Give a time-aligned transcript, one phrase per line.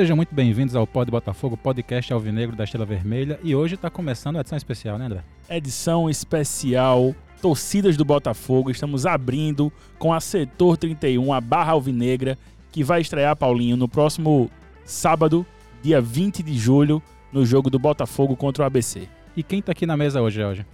[0.00, 3.38] Sejam muito bem-vindos ao Pod Botafogo, podcast Alvinegro da Estrela Vermelha.
[3.42, 5.22] E hoje está começando a edição especial, né, André?
[5.46, 8.70] Edição especial Torcidas do Botafogo.
[8.70, 12.38] Estamos abrindo com a Setor 31, a Barra Alvinegra,
[12.72, 14.50] que vai estrear, Paulinho, no próximo
[14.86, 15.44] sábado,
[15.82, 19.06] dia 20 de julho, no jogo do Botafogo contra o ABC.
[19.36, 20.66] E quem está aqui na mesa hoje, Jorge?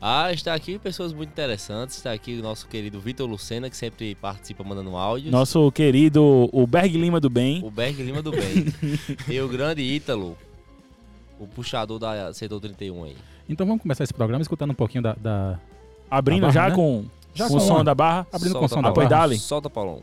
[0.00, 1.96] Ah, está aqui pessoas muito interessantes.
[1.96, 5.30] Está aqui o nosso querido Vitor Lucena, que sempre participa mandando áudios.
[5.30, 7.62] Nosso querido o Berg Lima do Bem.
[7.62, 8.66] O Berg Lima do Bem.
[9.28, 10.38] e o grande Ítalo,
[11.38, 13.16] o puxador da Setor 31 aí.
[13.46, 15.12] Então vamos começar esse programa escutando um pouquinho da.
[15.14, 15.58] da...
[16.10, 16.74] Abrindo Da barra, já né?
[16.74, 17.04] com,
[17.34, 18.26] Já com o som da barra.
[18.32, 19.08] Abrindo com o Solta, som da barra.
[19.08, 19.38] dali.
[19.38, 20.02] Solta, Paulão.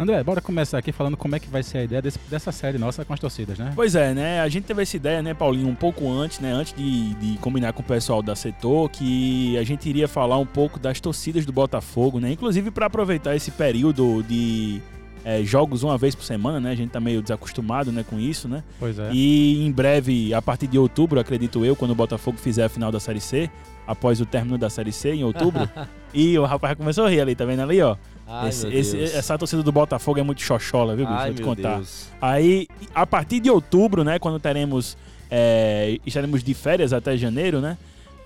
[0.00, 2.78] André, bora começar aqui falando como é que vai ser a ideia desse- dessa série
[2.78, 3.70] nossa com as torcidas, né?
[3.76, 4.40] Pois é, né?
[4.40, 6.50] A gente teve essa ideia, né, Paulinho, um pouco antes, né?
[6.52, 10.46] Antes de, de combinar com o pessoal da setor, que a gente iria falar um
[10.46, 12.32] pouco das torcidas do Botafogo, né?
[12.32, 14.80] Inclusive para aproveitar esse período de
[15.22, 16.70] é, jogos uma vez por semana, né?
[16.70, 18.64] A gente tá meio desacostumado, né, com isso, né?
[18.78, 19.10] Pois é.
[19.12, 22.90] E em breve, a partir de outubro, acredito eu, quando o Botafogo fizer a final
[22.90, 23.50] da Série C,
[23.86, 25.68] após o término da Série C em outubro.
[26.14, 27.96] e o rapaz começou a rir ali, tá vendo ali, ó?
[28.32, 31.18] Ai, Esse- esse- essa torcida do Botafogo é muito xoxola, viu, bicho?
[31.18, 31.76] Ai, Vou te contar.
[31.78, 32.08] Deus.
[32.22, 34.96] Aí, a partir de outubro, né, quando teremos
[35.32, 37.76] é, estaremos de férias até janeiro, né,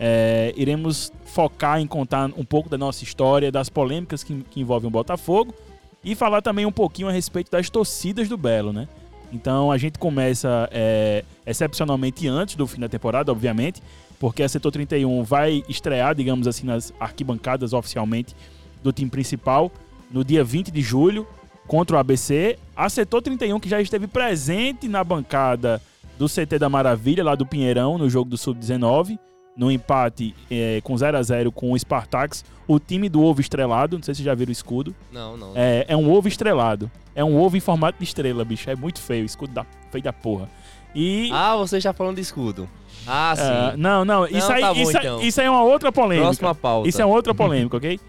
[0.01, 4.89] é, iremos focar em contar um pouco da nossa história, das polêmicas que, que envolvem
[4.89, 5.55] o Botafogo
[6.03, 8.89] e falar também um pouquinho a respeito das torcidas do Belo, né.
[9.33, 13.83] Então a gente começa é, excepcionalmente antes do fim da temporada, obviamente,
[14.21, 18.35] porque a Setor 31 vai estrear, digamos assim, nas arquibancadas oficialmente
[18.83, 19.71] do time principal
[20.11, 21.27] no dia 20 de julho
[21.67, 22.59] contra o ABC.
[22.77, 25.81] A Setor 31, que já esteve presente na bancada
[26.19, 29.19] do CT da Maravilha, lá do Pinheirão, no jogo do Sub-19,
[29.57, 33.97] no empate eh, com 0 a 0 com o Spartax, o time do ovo estrelado,
[33.97, 34.95] não sei se vocês já viram o escudo.
[35.13, 35.53] Não, não.
[35.55, 36.91] É, é um ovo estrelado.
[37.15, 38.69] É um ovo em formato de estrela, bicho.
[38.69, 40.49] É muito feio, escudo da, feio da porra.
[40.95, 41.31] E.
[41.33, 42.69] Ah, você já falando de escudo.
[43.07, 43.43] Ah, sim.
[43.43, 45.21] ah, não, não, isso, aí, tá bom, isso, então.
[45.21, 46.27] isso aí é uma outra polêmica.
[46.27, 46.89] Próxima pauta.
[46.89, 48.01] Isso é uma outra polêmica, ok?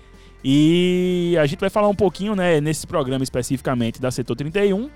[0.48, 4.92] E a gente vai falar um pouquinho, né, nesse programa especificamente da Setor 31.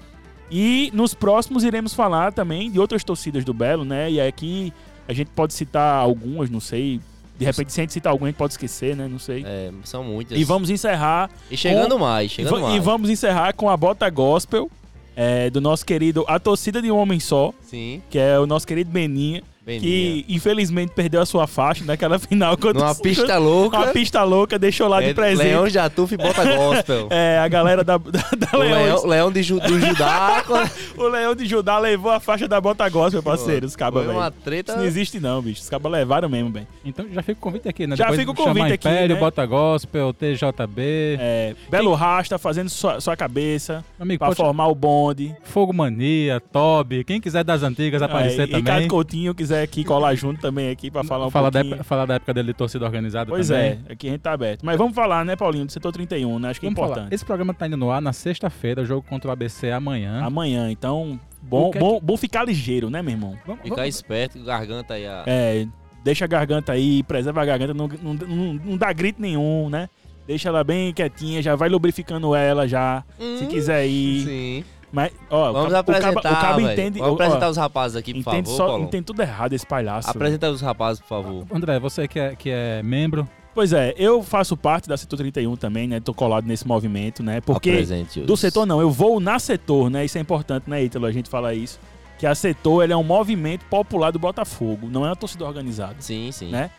[0.51, 4.11] E nos próximos iremos falar também de outras torcidas do Belo, né?
[4.11, 4.71] E aqui
[5.07, 6.99] a gente pode citar algumas, não sei.
[7.37, 9.07] De repente, se a gente citar alguma, a gente pode esquecer, né?
[9.07, 9.43] Não sei.
[9.43, 10.37] É, são muitas.
[10.37, 11.31] E vamos encerrar.
[11.49, 12.75] E chegando mais, E, chegando va- mais.
[12.75, 14.69] e vamos encerrar com a bota gospel
[15.15, 18.67] é, do nosso querido A Torcida de um Homem Só, Sim, que é o nosso
[18.67, 19.41] querido Beninha.
[19.79, 23.77] Que infelizmente perdeu a sua faixa naquela final contra Numa o- pista louca.
[23.77, 25.47] Uma pista louca, deixou lá de é, presente.
[25.47, 27.07] Leão Jatuf e bota gospel.
[27.11, 28.61] É, a galera da, da, da o.
[28.61, 30.43] Leão, Leão de Ju- do Judá.
[30.97, 34.31] O Leão de Judá levou a faixa da bota gospel, parceiro, os cabas, Foi uma
[34.31, 34.71] treta.
[34.73, 35.61] Isso não existe não, bicho.
[35.61, 36.67] Os cabas levaram mesmo, bem.
[36.83, 37.95] Então já fica o convite aqui, né?
[37.95, 39.19] Já Depois fica o convite aqui, Império, né?
[39.19, 41.17] Bota Gospel, TJB.
[41.19, 45.35] É, Belo Rasta fazendo sua, sua cabeça amigo, pra pode- formar o bonde.
[45.43, 48.59] Fogo Mania, Toby, quem quiser das antigas aparecer É, também.
[48.61, 51.73] Ricardo Coutinho quiser aqui colar junto também aqui pra falar um falar, da pouquinho.
[51.75, 53.79] época, falar da época dele de torcida organizada Pois também.
[53.87, 54.65] é, aqui a gente tá aberto.
[54.65, 56.49] Mas vamos falar, né, Paulinho, do setor 31, né?
[56.49, 56.91] Acho que é Vamos falar.
[56.91, 57.13] importante.
[57.15, 60.21] Esse programa tá indo no ar na sexta-feira, jogo contra o ABC é amanhã.
[60.23, 63.37] Amanhã, então, bom, que é bom, bom ficar ligeiro, né, meu irmão?
[63.45, 65.05] Vamos, Ficar vamos- esperto, garganta aí.
[65.07, 65.23] A...
[65.27, 65.65] É,
[66.03, 69.89] deixa a garganta aí, preserva a garganta, não, não, não, não dá grito nenhum, né?
[70.27, 74.23] Deixa ela bem quietinha, já vai lubrificando ela já, se Hum, quiser ir.
[74.25, 74.63] Sim.
[74.91, 76.71] Mas, ó, Vamos o caba- apresentar, o caba, o velho.
[76.71, 78.83] entende, Vamos ó, apresentar os rapazes aqui, por entende, favor, só, Paulo.
[78.85, 80.09] entende tudo errado esse palhaço.
[80.09, 81.45] Apresenta os rapazes, por favor.
[81.53, 85.55] André, você que é, que é membro, Pois é, eu faço parte da Setor 31
[85.57, 85.99] também, né?
[85.99, 87.41] Tô colado nesse movimento, né?
[87.41, 87.83] Porque
[88.25, 90.05] do setor não, eu vou na setor, né?
[90.05, 91.07] Isso é importante, né, Ítalo?
[91.07, 91.77] A gente fala isso.
[92.17, 95.95] Que a setor ele é um movimento popular do Botafogo, não é uma torcida organizada.
[95.99, 96.49] Sim, sim.
[96.49, 96.69] Né?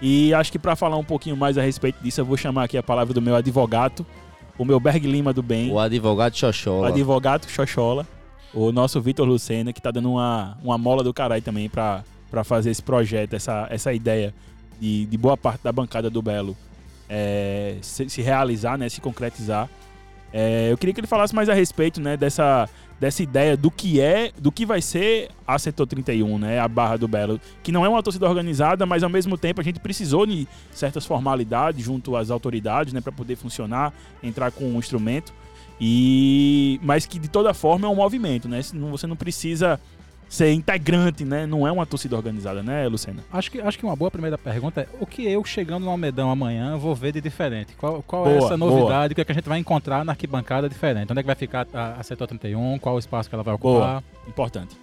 [0.00, 2.78] E acho que para falar um pouquinho mais a respeito disso, eu vou chamar aqui
[2.78, 4.06] a palavra do meu advogado,
[4.60, 6.88] o meu Berg Lima do bem, O advogado o Xoxola.
[6.88, 8.06] advogado Xoxola,
[8.52, 12.04] o nosso Vitor Lucena, que tá dando uma, uma mola do caralho também para
[12.44, 14.34] fazer esse projeto, essa, essa ideia
[14.78, 16.54] de, de boa parte da bancada do Belo
[17.08, 19.66] é, se, se realizar, né, se concretizar.
[20.30, 22.68] É, eu queria que ele falasse mais a respeito né, dessa,
[23.00, 26.60] dessa ideia do que é, do que vai ser a Setor 31, né?
[26.60, 29.64] A Barra do Belo, que não é uma torcida organizada, mas ao mesmo tempo a
[29.64, 33.92] gente precisou de certas formalidades junto às autoridades, né, para poder funcionar,
[34.22, 35.32] entrar com um instrumento.
[35.80, 38.60] E mas que de toda forma é um movimento, né?
[38.62, 39.80] Você não precisa
[40.30, 41.44] ser integrante, né?
[41.44, 43.24] Não é uma torcida organizada, né, Lucena?
[43.32, 46.30] Acho que, acho que uma boa primeira pergunta é o que eu chegando no Almedão
[46.30, 47.74] amanhã vou ver de diferente?
[47.76, 49.12] Qual, qual é Boa, essa novidade?
[49.12, 51.10] O que, é que a gente vai encontrar na arquibancada diferente?
[51.10, 52.78] Onde é que vai ficar a, a setor 31?
[52.78, 54.04] Qual o espaço que ela vai ocupar?
[54.28, 54.76] Importante.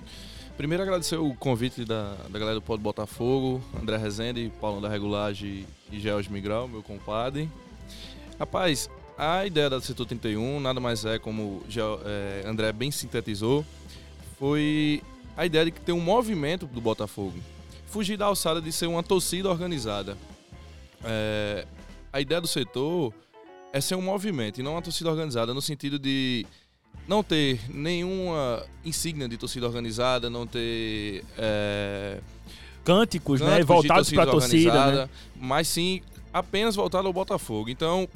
[0.57, 5.65] Primeiro agradecer o convite da, da galera do Pode Botafogo, André Rezende, Paulo da Regulagem
[5.89, 7.49] e George Migral, meu compadre.
[8.37, 13.63] Rapaz, a ideia da Setor 31 nada mais é, como Geo- é, André bem sintetizou,
[14.37, 15.01] foi
[15.37, 17.37] a ideia de que ter um movimento do Botafogo.
[17.85, 20.17] Fugir da alçada de ser uma torcida organizada.
[21.03, 21.65] É,
[22.11, 23.13] a ideia do setor
[23.71, 26.45] é ser um movimento e não uma torcida organizada, no sentido de
[27.07, 32.19] não ter nenhuma insígnia de torcida organizada, não ter é,
[32.83, 33.47] Cânticos, né?
[33.47, 35.09] cânticos de Voltados para a torcida, né?
[35.35, 36.01] mas sim
[36.33, 37.69] apenas voltado ao Botafogo.
[37.69, 38.07] Então,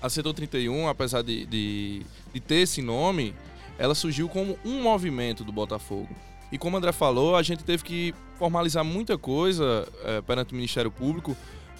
[0.00, 2.02] a Setor 31, apesar de, de,
[2.32, 3.34] de ter esse nome,
[3.78, 6.08] ela surgiu como um movimento do Botafogo.
[6.50, 10.56] E como o André falou, a gente teve que formalizar muita coisa eh, perante o
[10.56, 11.36] Ministério Público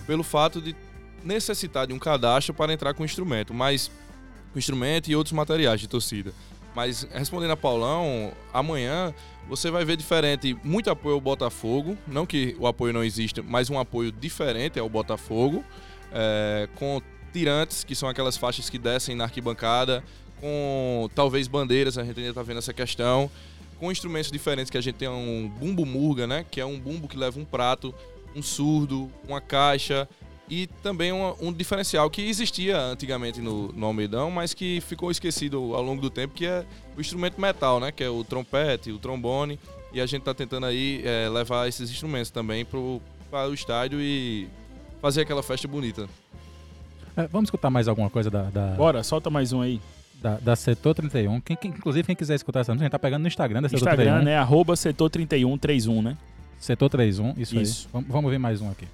[0.07, 0.75] pelo fato de
[1.23, 3.91] necessitar de um cadastro para entrar com o instrumento, mas
[4.53, 6.33] com instrumento e outros materiais de torcida.
[6.75, 9.15] Mas respondendo a Paulão, amanhã
[9.49, 13.71] você vai ver diferente, muito apoio ao Botafogo, não que o apoio não exista, mas
[13.71, 15.65] um apoio diferente ao Botafogo,
[16.13, 17.01] eh, com
[17.33, 20.03] tirantes, que são aquelas faixas que descem na arquibancada,
[20.41, 23.31] com talvez bandeiras, a gente ainda está vendo essa questão,
[23.79, 26.45] com instrumentos diferentes, que a gente tem um bumbo murga, né?
[26.51, 27.95] Que é um bumbo que leva um prato,
[28.35, 30.09] um surdo, uma caixa
[30.49, 35.75] e também uma- um diferencial que existia antigamente no, no Almeidão, mas que ficou esquecido
[35.75, 36.65] ao longo do tempo, que é
[36.97, 37.91] o instrumento metal, né?
[37.91, 39.59] Que é o trompete, o trombone.
[39.93, 43.01] E a gente está tentando aí eh, levar esses instrumentos também para o
[43.55, 44.49] estádio e
[45.01, 46.09] fazer aquela festa bonita.
[47.17, 49.81] É, vamos escutar mais alguma coisa da, da, Bora, solta mais um aí.
[50.25, 51.39] Da, da Setor 31.
[51.43, 53.69] Quem, quem- inclusive, quem quiser escutar essa música, a gente tá pegando no Instagram da
[53.69, 54.25] Setor Instagram, 31.
[54.25, 54.37] né?
[54.39, 56.17] Arroba setor 3131, né?
[56.59, 57.87] Setor 31, isso, Isso.
[57.89, 57.93] aí.
[57.93, 58.87] Vamos, vamos ver mais um aqui.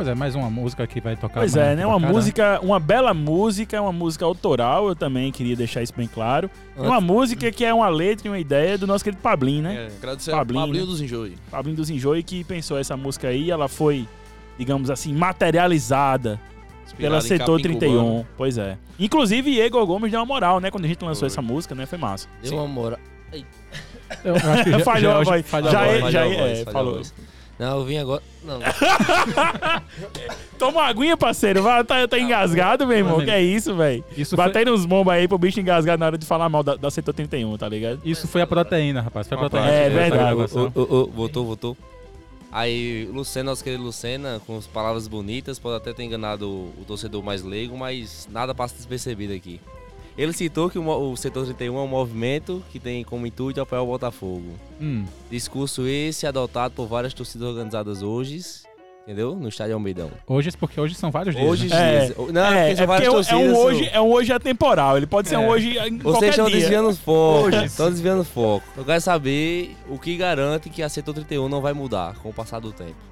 [0.00, 1.40] Pois é, mais uma música que vai tocar.
[1.40, 1.86] Pois é, né?
[1.86, 6.50] Uma música, uma bela música, uma música autoral, eu também queria deixar isso bem claro.
[6.74, 9.74] Uma música que é uma letra e uma ideia do nosso querido Pablinho, né?
[9.74, 10.90] É, agradecer Pablinho, ao Pablinho né?
[10.90, 11.34] dos Enjoy.
[11.50, 14.08] Pablinho dos Enjoy que pensou essa música aí, ela foi,
[14.58, 16.40] digamos assim, materializada
[16.96, 17.92] pela Inspirado Setor capim 31.
[18.02, 18.26] cubano.
[18.38, 18.78] Pois é.
[18.98, 20.70] Inclusive, Igor Gomes deu uma moral, né?
[20.70, 21.26] Quando a gente lançou Foi.
[21.26, 21.84] essa música, né?
[21.84, 22.26] Foi massa.
[22.42, 22.98] Deu uma moral.
[24.24, 25.46] Eu acho que já- Falhou já- a voz.
[25.46, 26.02] falhou a Já voz.
[26.04, 26.94] é- já é- falhou a falou.
[26.94, 27.14] voz.
[27.60, 28.22] Não, eu vim agora.
[28.42, 28.58] Não,
[30.58, 31.62] Toma uma aguinha, parceiro.
[31.62, 33.22] Vai, tá, tá engasgado, meu irmão.
[33.22, 34.02] Que é isso, velho?
[34.16, 36.74] Isso foi, Batendo uns bombas aí pro bicho engasgar na hora de falar mal da,
[36.76, 38.00] da Setor 31, tá ligado?
[38.02, 39.28] isso foi a proteína, rapaz.
[39.28, 39.70] Foi a proteína.
[39.70, 40.34] É essa verdade.
[41.12, 41.76] voltou, voltou.
[42.50, 46.84] Aí, Lucena, nosso querido Lucena, com as palavras bonitas, pode até ter enganado o, o
[46.86, 49.60] torcedor mais leigo, mas nada passa despercebido aqui.
[50.18, 53.82] Ele citou que o, o setor 31 é um movimento que tem como intuito apoiar
[53.82, 54.52] o Botafogo.
[54.80, 58.40] Hum, Discurso esse adotado por várias torcidas organizadas hoje,
[59.04, 59.34] entendeu?
[59.34, 60.10] No estádio Almeidão.
[60.26, 61.48] hoje, porque hoje são vários dias.
[61.48, 62.06] Hoje, né?
[62.06, 62.14] É.
[62.32, 63.40] Não, é, porque são é porque várias é um- é torcidas.
[63.42, 64.96] um são- hoje, é um hoje atemporal.
[64.96, 65.48] Ele pode ser um É.
[65.48, 66.56] hoje em Vocês qualquer estão dia.
[66.58, 66.98] desviando.
[67.06, 67.64] Hoje.
[67.64, 68.68] Estão desviando os focos.
[68.76, 72.32] Eu quero saber o que garante que a setor 31 não vai mudar com o
[72.32, 73.09] passar do tempo.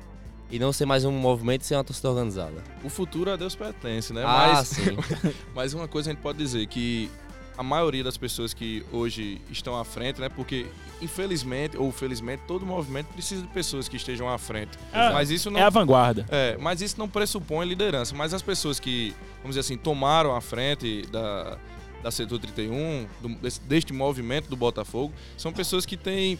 [0.50, 2.62] E não ser mais um movimento sem uma torcida organizada.
[2.82, 4.22] O futuro a Deus pertence, né?
[4.24, 4.96] ah, mas, sim.
[5.54, 7.10] mas uma coisa a gente pode dizer que
[7.56, 10.28] a maioria das pessoas que hoje estão à frente, né?
[10.28, 10.66] Porque
[11.02, 14.70] infelizmente ou felizmente todo movimento precisa de pessoas que estejam à frente.
[14.92, 16.24] É, mas isso não É a vanguarda.
[16.30, 18.14] É, mas isso não pressupõe liderança.
[18.14, 21.58] Mas as pessoas que, vamos dizer assim, tomaram a frente da,
[22.02, 26.38] da Setor 31, do- desse- deste movimento do Botafogo, são pessoas que têm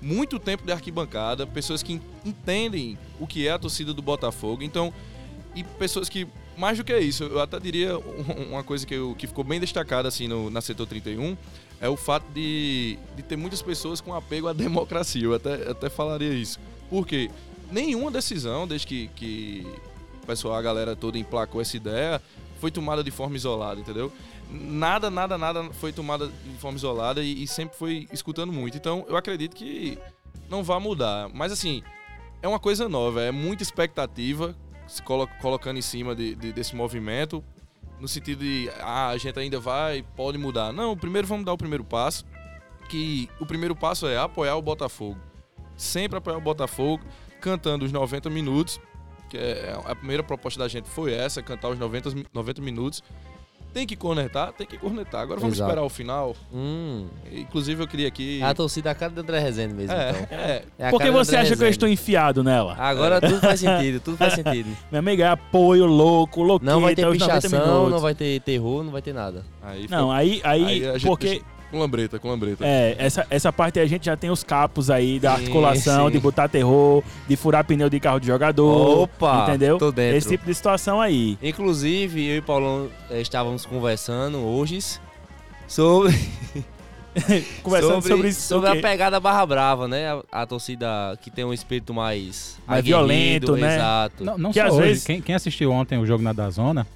[0.00, 4.62] muito tempo de arquibancada, pessoas que en- entendem o que é a torcida do Botafogo.
[4.62, 4.92] Então,
[5.54, 9.14] e pessoas que mais do que isso, eu até diria um- uma coisa que, eu-
[9.16, 11.36] que ficou bem destacada assim no, na setor 31
[11.80, 15.22] é o fato de, de ter muitas pessoas com apego à democracia.
[15.22, 16.58] Eu até, até falaria isso.
[16.90, 17.30] Porque
[17.70, 19.66] nenhuma decisão, desde que, que
[20.26, 22.20] pessoal, a galera toda emplacou essa ideia,
[22.60, 24.12] foi tomada de forma isolada, entendeu?
[24.50, 28.76] Nada, nada, nada foi tomada de forma isolada e, e sempre foi escutando muito.
[28.76, 29.98] Então, eu acredito que
[30.48, 31.28] não vai mudar.
[31.34, 31.82] Mas assim,
[32.42, 36.74] é uma coisa nova, é muita expectativa se colo- colocando em cima de- de- desse
[36.74, 37.44] movimento,
[38.00, 40.72] no sentido de, ah, a gente ainda vai, pode mudar.
[40.72, 42.24] Não, primeiro vamos dar o primeiro passo,
[42.88, 45.18] que o primeiro passo é apoiar o Botafogo.
[45.76, 47.04] Sempre apoiar o Botafogo,
[47.40, 48.80] cantando os 90 minutos,
[49.28, 53.02] que é a primeira proposta da gente foi essa, cantar os 90, mi- 90 minutos.
[53.78, 54.52] Tem que cornetar?
[54.54, 55.20] Tem que cornetar.
[55.20, 55.70] Agora vamos Exato.
[55.70, 56.34] esperar o final.
[56.52, 57.06] Hum.
[57.30, 58.40] Inclusive eu queria aqui...
[58.42, 60.26] É a torcida a cara do André Rezende mesmo, é, então.
[60.36, 61.70] é, É a Por que cara do você acha que eu Rezende.
[61.70, 62.74] estou enfiado nela?
[62.76, 64.76] Agora tudo faz sentido, tudo faz sentido.
[64.90, 68.16] Minha amiga, é apoio louco, louquinho, Não vai ter até os 90 pichação, não vai
[68.16, 69.44] ter terror, não vai ter nada.
[69.62, 72.64] aí Não, aí, aí, Aí porque deixa- Com lambreta, com lambreta.
[72.66, 76.06] é, essa, essa parte aí a gente já tem os capos aí da Sim, articulação,
[76.06, 76.12] sim.
[76.12, 79.00] de botar terror, de furar pneu de carro de jogador.
[79.02, 79.76] Opa, entendeu?
[79.78, 80.16] tô dentro.
[80.16, 81.36] Esse tipo de situação aí.
[81.42, 84.78] Inclusive, eu e Paulão eh, estávamos conversando hoje
[85.66, 86.14] sobre,
[87.62, 88.40] Conversando sobre, isso.
[88.42, 90.12] sobre a pegada barra brava, né?
[90.32, 90.86] A, a torcida
[91.20, 92.56] que tem um espírito mais...
[92.66, 93.74] Mais aguerrido, violento, né?
[93.76, 94.24] Exato.
[94.24, 94.82] Não, não Que só às hoje.
[94.88, 96.86] vezes- Quem, quem assistiu ontem o jogo na Dazona,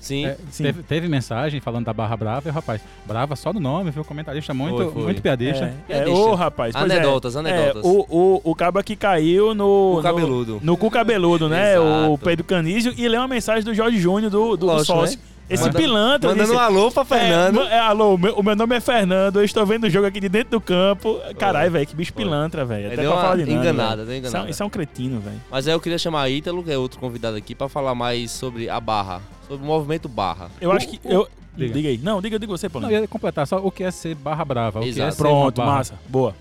[0.00, 0.24] Sim.
[0.26, 0.64] é, Sim.
[0.64, 4.04] teve, teve mensagem falando da Barra Brava e o rapaz, Brava só do nome, viu?
[4.04, 5.02] Comentarista muito, Foi, foi.
[5.02, 5.72] muito piadista.
[5.88, 6.74] É, é, ô, rapaz.
[6.74, 6.94] pois é.
[6.96, 7.84] Anedotas, anedotas.
[7.84, 9.92] É, o, o, o cabo que caiu no.
[9.92, 10.60] O no- cabeludo.
[10.62, 11.78] No, cu cabeludo, né?
[11.78, 12.16] O.
[12.18, 12.94] Pedro Canísio.
[12.96, 15.18] E lê uma mensagem do Jorge Júnior, do, do, do Lógico, sócio.
[15.18, 15.24] né?
[15.50, 16.28] Esse Manda- pilantra.
[16.30, 17.60] Mandando disse, um alô pra Fernando.
[17.62, 20.06] É, é, alô, o meu, o meu nome é Fernando, eu estou vendo o jogo
[20.06, 21.18] aqui de dentro do campo.
[21.36, 22.84] Caralho, velho, que bicho pilantra, velho.
[22.84, 24.06] Ele Até deu pra falar de nada, enganada, velho.
[24.06, 24.50] deu Isso é, um- enganada.
[24.52, 25.40] isso é um cretino, velho.
[25.50, 28.70] Mas aí eu queria chamar Ítalo, que é outro convidado aqui, pra falar mais sobre
[28.70, 29.20] a barra.
[29.50, 30.48] Sobre o movimento barra.
[30.60, 30.96] Eu O- acho que.
[31.08, 31.74] o- Eu, diga.
[31.74, 31.88] diga.
[31.88, 31.98] aí.
[31.98, 32.86] Não, diga, diga você, Paulo.
[32.86, 34.78] Não, eu ia completar só o que é ser Barra Brava.
[34.78, 35.16] O que é Exato.
[35.16, 35.72] ser uma Pronto, barra.
[35.72, 35.98] massa.
[36.08, 36.36] Boa.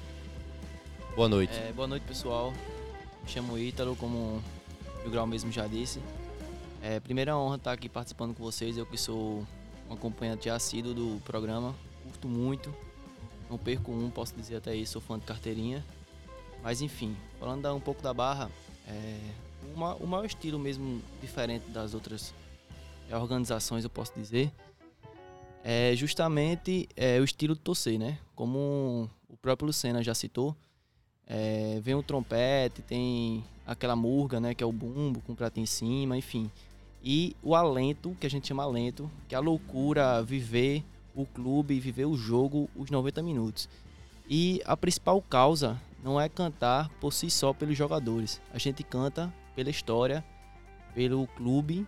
[1.15, 1.57] Boa noite.
[1.57, 2.53] É, boa noite, pessoal.
[3.23, 4.39] Me chamo Ítalo, como
[5.03, 5.99] o Grau mesmo já disse.
[6.83, 8.77] É, primeira honra estar aqui participando com vocês.
[8.77, 9.43] Eu que sou
[9.89, 11.73] um acompanhante assíduo do programa.
[12.03, 12.71] Curto muito.
[13.49, 14.93] Não perco um, posso dizer até isso.
[14.93, 15.83] Sou fã de carteirinha.
[16.63, 18.51] Mas enfim, falando um pouco da barra,
[18.87, 19.17] é,
[19.75, 22.33] o, ma- o maior estilo mesmo diferente das outras
[23.17, 24.51] organizações, eu posso dizer,
[25.63, 28.17] é justamente é, o estilo de torcer, né?
[28.35, 30.55] Como o próprio Lucena já citou,
[31.27, 34.53] é, vem o trompete, tem aquela murga, né?
[34.53, 36.49] Que é o bumbo com o prato em cima, enfim.
[37.03, 40.83] E o alento, que a gente chama alento, que é a loucura, viver
[41.15, 43.69] o clube, viver o jogo os 90 minutos.
[44.29, 48.41] E a principal causa não é cantar por si só pelos jogadores.
[48.53, 50.23] A gente canta pela história,
[50.93, 51.85] pelo clube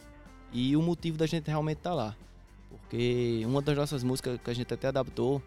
[0.52, 2.16] e o motivo da gente realmente estar lá.
[2.70, 5.42] Porque uma das nossas músicas que a gente até adaptou,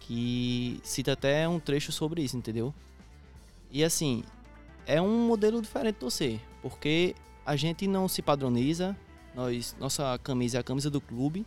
[0.00, 2.72] que cita até um trecho sobre isso, entendeu?
[3.70, 4.22] E assim,
[4.86, 8.96] é um modelo diferente de torcer, porque a gente não se padroniza,
[9.34, 11.44] nós, nossa camisa é a camisa do clube,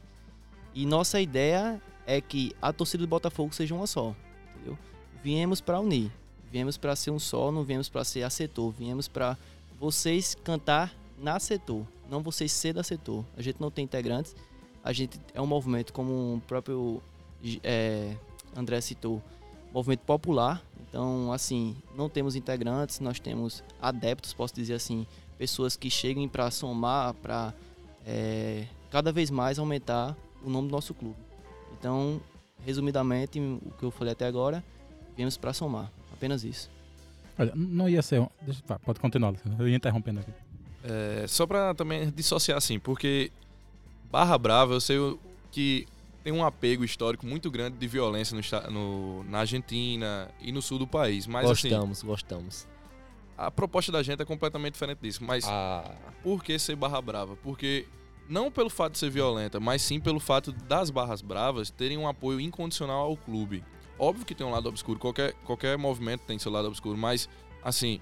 [0.75, 4.15] e nossa ideia é que a torcida do Botafogo seja uma só,
[4.53, 4.77] entendeu?
[5.23, 6.11] Viemos para unir,
[6.51, 9.37] viemos para ser um só, não viemos para ser a setor, viemos para
[9.79, 13.25] vocês cantar na setor, não vocês ser da setor.
[13.37, 14.35] A gente não tem integrantes,
[14.83, 17.01] a gente é um movimento como o próprio
[17.63, 18.15] é,
[18.55, 19.21] André citou,
[19.73, 20.63] movimento popular.
[20.87, 25.05] Então, assim, não temos integrantes, nós temos adeptos, posso dizer assim,
[25.37, 27.53] pessoas que cheguem para somar, para
[28.05, 31.17] é, cada vez mais aumentar o nome do nosso clube.
[31.77, 32.19] Então,
[32.65, 34.63] resumidamente, o que eu falei até agora,
[35.15, 36.69] viemos para somar, apenas isso.
[37.37, 38.27] Olha, não ia ser.
[38.41, 40.31] Deixa, pode continuar, eu ia interrompendo aqui.
[40.83, 43.31] É, só pra também dissociar assim, porque
[44.11, 44.97] Barra Brava, eu sei
[45.51, 45.87] que
[46.23, 50.79] tem um apego histórico muito grande de violência no, no- na Argentina e no sul
[50.79, 51.27] do país.
[51.27, 52.67] Mas assim, gostamos, gostamos.
[53.37, 55.23] a proposta da gente é completamente diferente disso.
[55.23, 57.35] Mas Ah, por que ser Barra Brava?
[57.37, 57.85] Porque
[58.27, 62.07] não pelo fato de ser violenta, mas sim pelo fato das Barras Bravas terem um
[62.07, 63.63] apoio incondicional ao clube.
[63.97, 67.27] Óbvio que tem um lado obscuro, qualquer, qualquer movimento tem seu lado obscuro, mas
[67.63, 67.99] assim,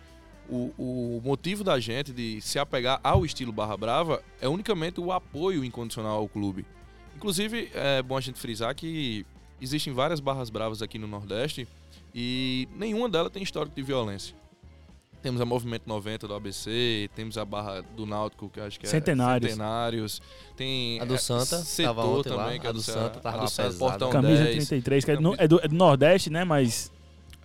[0.49, 5.11] o, o motivo da gente de se apegar ao estilo Barra Brava é unicamente o
[5.11, 6.65] apoio incondicional ao clube.
[7.15, 9.25] Inclusive, é bom a gente frisar que
[9.61, 11.67] existem várias Barras Bravas aqui no Nordeste
[12.13, 14.35] e nenhuma delas tem histórico de violência.
[15.21, 18.89] Temos a Movimento 90 do ABC, temos a Barra do Náutico, que acho que é
[18.89, 19.51] Centenários.
[19.51, 20.21] Centenários.
[20.55, 22.81] Tem A do é, Santa, Setor tava ontem lá, também, que é a do.
[22.81, 23.79] Santa a do lá Santa, pesada.
[23.91, 26.43] Portão Camisa 10, 33, que é, do, é do- é do Nordeste, né?
[26.43, 26.91] Mas.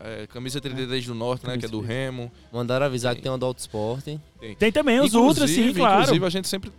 [0.05, 2.31] É, camisa 33 do Norte, né, que é do Remo.
[2.53, 3.17] mandaram avisar Tem.
[3.19, 4.21] que tem uma do Auto Esporte.
[4.59, 6.03] Tem também os Ultras, sim, claro.
[6.03, 6.73] Inclusive, a gente sempre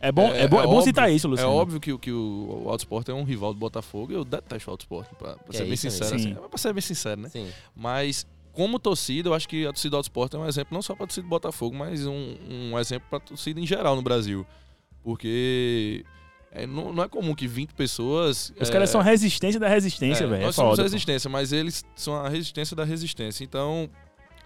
[0.00, 1.52] É bom, é, bom, é bom óbvio- citar isso, É Luciano.
[1.52, 4.12] óbvio que, o- que o, o Autosport é um rival do Botafogo.
[4.12, 6.14] Eu detesto o Autosport, pra, pra ser é bem sincero.
[6.14, 6.36] Assim, Sim.
[6.44, 7.28] é pra ser bem sincero, né?
[7.30, 7.48] Sim.
[7.74, 10.94] Mas, como torcida, eu acho que a torcida do Autosport é um exemplo não só
[10.94, 14.46] pra torcida do Botafogo, mas um, um exemplo pra torcida em geral no Brasil.
[15.02, 16.04] Porque
[16.50, 18.52] é, não, não é comum que 20 pessoas.
[18.58, 20.42] Os é, caras são a resistência da resistência, é, velho.
[20.42, 20.90] É Nós somos foda, a pô.
[20.90, 23.44] resistência, mas eles são a resistência da resistência.
[23.44, 23.88] Então,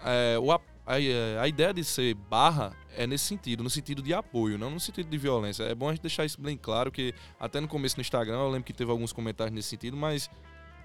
[0.04, 0.94] é, o a, a,
[1.42, 5.08] a ideia de ser barra é nesse sentido, no sentido de apoio, não no sentido
[5.08, 5.62] de violência.
[5.64, 8.50] É bom a gente deixar isso bem claro, que até no começo no Instagram eu
[8.50, 10.28] lembro que teve alguns comentários nesse sentido, mas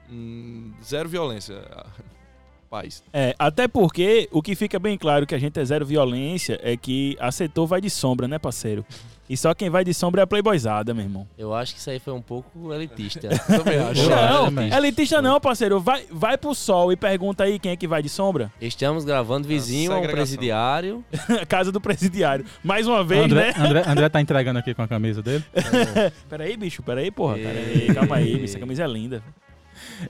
[0.10, 1.56] hum, zero violência.
[2.70, 3.04] Paz.
[3.14, 6.76] É, até porque o que fica bem claro que a gente é zero violência é
[6.76, 8.86] que a setor vai de sombra, né, parceiro?
[9.30, 11.28] E só quem vai de sombra é a playboyzada, meu irmão.
[11.38, 13.28] Eu acho que isso aí foi um pouco elitista.
[13.46, 14.02] Também acho.
[14.02, 14.74] Acho Não, também.
[14.74, 15.82] elitista não, parceiro.
[15.82, 18.50] Vai, vai pro sol e pergunta aí quem é que vai de sombra.
[18.62, 21.04] Estamos gravando vizinho a um presidiário.
[21.50, 22.46] Casa do presidiário.
[22.64, 23.54] Mais uma vez, André, né?
[23.58, 25.44] André, André tá entregando aqui com a camisa dele.
[26.30, 27.36] Peraí, bicho, peraí, porra.
[27.36, 28.46] Peraí, calma aí, bicho.
[28.46, 29.22] Essa camisa é linda.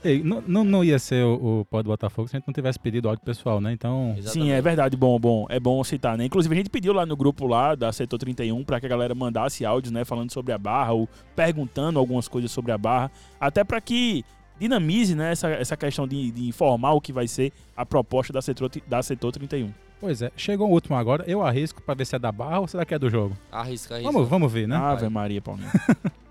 [0.04, 2.78] Ei, não, não, não ia ser o, o Pod Botafogo se a gente não tivesse
[2.78, 3.72] pedido áudio pessoal, né?
[3.72, 5.46] Então, Sim, é verdade, bom, bom.
[5.48, 6.24] É bom citar, né?
[6.24, 9.14] Inclusive, a gente pediu lá no grupo lá da Setor 31 pra que a galera
[9.14, 10.04] mandasse áudios, né?
[10.04, 13.10] Falando sobre a barra ou perguntando algumas coisas sobre a barra.
[13.40, 14.24] Até pra que
[14.60, 15.32] dinamize, né?
[15.32, 19.02] Essa, essa questão de, de informar o que vai ser a proposta da Setor, da
[19.02, 19.70] Setor 31.
[20.00, 21.24] pois é, chegou o último agora.
[21.26, 23.36] Eu arrisco pra ver se é da barra ou será que é do jogo.
[23.50, 24.12] Arrisca, arrisca.
[24.12, 24.76] Vamos, vamos ver, né?
[24.76, 25.70] Ave Maria, Paulinho.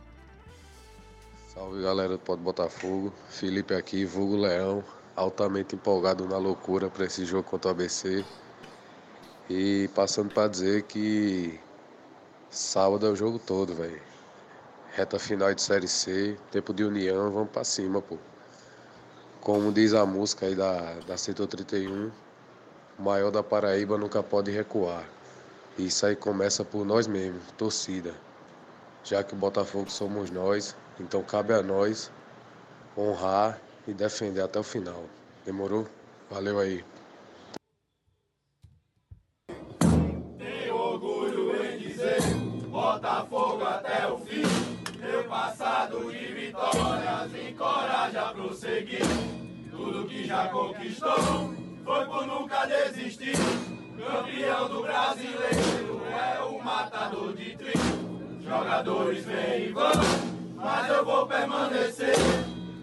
[1.58, 4.84] Salve galera do Pod Botafogo, Felipe aqui, vulgo Leão,
[5.16, 8.24] altamente empolgado na loucura para esse jogo contra o ABC.
[9.50, 11.60] E passando para dizer que
[12.52, 14.00] sábado é o jogo todo, velho.
[14.92, 18.20] Reta final de Série C, tempo de união, vamos para cima, pô.
[19.42, 22.12] Como diz a música aí da, da Setor 31,
[23.00, 25.10] o maior da Paraíba nunca pode recuar.
[25.76, 28.14] Isso aí começa por nós mesmos, torcida
[29.08, 32.12] já que o Botafogo somos nós, então cabe a nós
[32.98, 35.06] honrar e defender até o final.
[35.46, 35.88] Demorou?
[36.30, 36.84] Valeu aí.
[42.70, 44.44] Botafogo até o fim.
[45.28, 47.18] Passado de vitórias
[48.38, 49.02] prosseguir.
[49.72, 53.36] Tudo que já conquistou foi por nunca desistir.
[53.98, 58.42] Campeão do brasileiro é o matador de trigo.
[58.42, 59.92] Jogadores vêm e vão,
[60.68, 62.16] mas eu vou permanecer.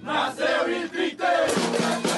[0.02, 2.13] Nasceu e inteiro.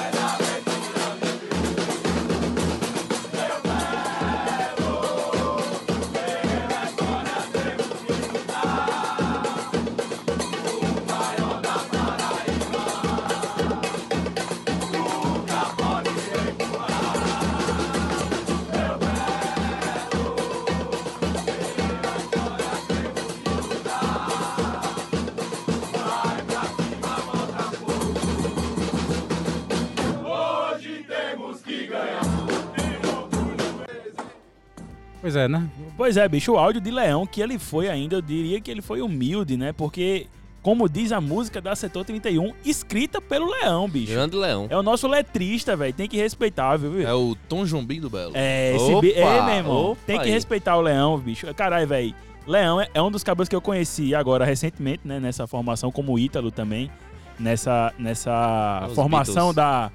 [35.27, 35.69] Pois é, né?
[35.97, 38.81] Pois é, bicho, o áudio de Leão, que ele foi ainda, eu diria que ele
[38.81, 39.73] foi humilde, né?
[39.73, 40.25] Porque,
[40.61, 44.13] como diz a música da Setor 31, escrita pelo Leão, bicho.
[44.13, 44.67] Grande Leão.
[44.69, 45.93] É o nosso letrista, velho.
[45.93, 47.05] Tem que respeitar, viu?
[47.05, 48.31] É o Tom Jombim do Belo.
[48.35, 49.11] É, esse Opa, bi...
[49.11, 49.85] É, meu irmão.
[49.91, 50.31] opa Tem que aí.
[50.31, 51.53] respeitar o Leão, bicho.
[51.53, 52.15] Caralho, velho.
[52.47, 55.19] Leão é, é um dos cabos que eu conheci agora recentemente, né?
[55.19, 56.89] Nessa formação, como o Ítalo também.
[57.37, 59.55] Nessa, nessa Os formação Beatles.
[59.55, 59.91] da,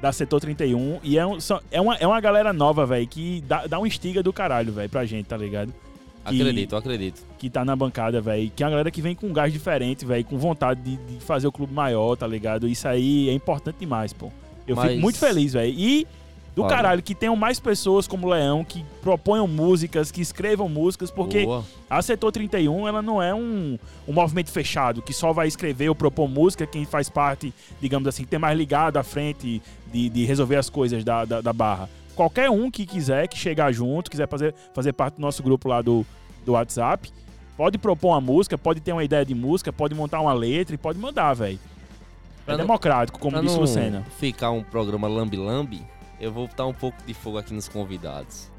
[0.00, 1.00] da Setor 31.
[1.02, 1.38] E é, um,
[1.70, 4.88] é, uma, é uma galera nova, velho, que dá, dá um estiga do caralho, velho,
[4.88, 5.72] pra gente, tá ligado?
[6.26, 7.22] Que- Acredito, acredito.
[7.38, 8.50] que tá na bancada, velho.
[8.54, 10.24] Que é uma galera que vem com um gás diferente, velho.
[10.24, 12.68] Com vontade de, de fazer o clube maior, tá ligado?
[12.68, 14.30] Isso aí é importante demais, pô.
[14.66, 15.72] Eu Mas- fico muito feliz, velho.
[15.74, 16.06] E
[16.62, 21.10] do caralho, que tenham mais pessoas como o Leão, que proponham músicas, que escrevam músicas,
[21.10, 21.64] porque Boa.
[21.88, 25.94] a Setor 31, ela não é um, um movimento fechado, que só vai escrever ou
[25.94, 30.24] propor música quem faz parte, digamos assim, que tem mais ligado à frente de, de
[30.24, 31.88] resolver as coisas da, da, da barra.
[32.16, 35.80] Qualquer um que quiser, que chegar junto, quiser fazer, fazer parte do nosso grupo lá
[35.80, 36.04] do,
[36.44, 37.12] do WhatsApp,
[37.56, 40.78] pode propor uma música, pode ter uma ideia de música, pode montar uma letra e
[40.78, 41.58] pode mandar, velho.
[42.46, 44.06] É não- democrático, como disse não Lucena.
[44.18, 45.82] ficar um programa lambi-lambi,
[46.20, 48.50] eu vou botar um pouco de fogo aqui nos convidados.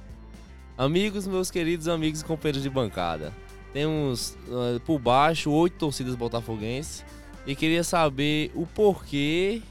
[0.77, 3.33] Amigos, meus queridos amigos e companheiros de bancada.
[3.73, 7.03] Temos ah, por baixo oito torcidas botafoguenses
[7.45, 9.61] e queria saber o porquê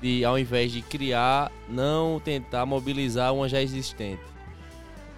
[0.00, 4.22] de, ao invés de criar, não tentar mobilizar uma já existente.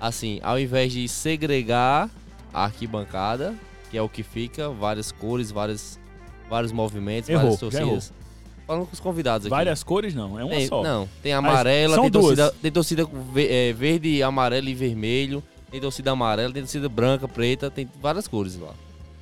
[0.01, 2.09] Assim, ao invés de segregar
[2.55, 3.55] a arquibancada,
[3.91, 6.01] que é o que fica, várias cores, várias,
[6.49, 8.13] vários movimentos, Errou, várias torcidas.
[8.71, 9.51] Falando com os convidados aqui.
[9.51, 10.81] Várias cores não, é uma Tem- só.
[10.81, 12.37] Não, tem amarela, são tem duas.
[12.37, 17.69] torcida, tem torcida é, verde, amarelo e vermelho, tem torcida amarela, tem torcida branca, preta,
[17.69, 18.71] tem várias cores lá.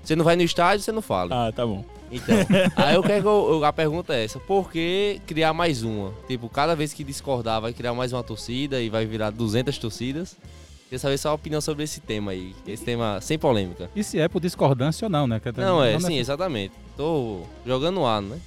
[0.04, 1.48] Você não vai no estádio, você não fala.
[1.48, 1.82] Ah, tá bom.
[2.12, 2.36] Então,
[2.76, 6.12] aí eu quero que eu- a pergunta é essa: por que criar mais uma?
[6.26, 10.36] Tipo, cada vez que discordar, vai criar mais uma torcida e vai virar 200 torcidas?
[10.84, 12.54] Queria saber sua opinião sobre esse tema aí.
[12.66, 13.90] Esse tema sem polêmica.
[13.96, 15.40] E se é por discordância ou não, né?
[15.40, 16.74] Que Não, é, sim, exatamente.
[16.98, 18.38] Tô jogando no ar, né?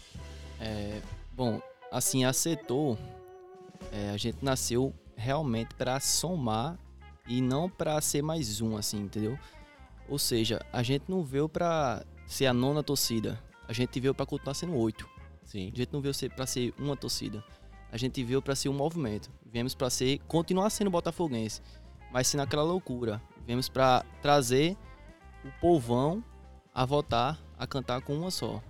[0.61, 1.01] É,
[1.33, 1.59] bom,
[1.91, 2.95] assim, a setor,
[3.91, 6.77] é, a gente nasceu realmente para somar
[7.27, 9.37] e não para ser mais um, assim, entendeu?
[10.07, 14.25] Ou seja, a gente não veio para ser a nona torcida, a gente veio para
[14.25, 15.09] continuar sendo oito.
[15.43, 15.71] Sim.
[15.73, 17.43] A gente não veio para ser uma torcida,
[17.91, 19.31] a gente veio para ser um movimento.
[19.45, 21.61] Viemos para ser, continuar sendo botafoguense,
[22.11, 23.21] mas sim naquela loucura.
[23.47, 24.77] Viemos para trazer
[25.43, 26.23] o povão
[26.73, 28.61] a votar, a cantar com uma só.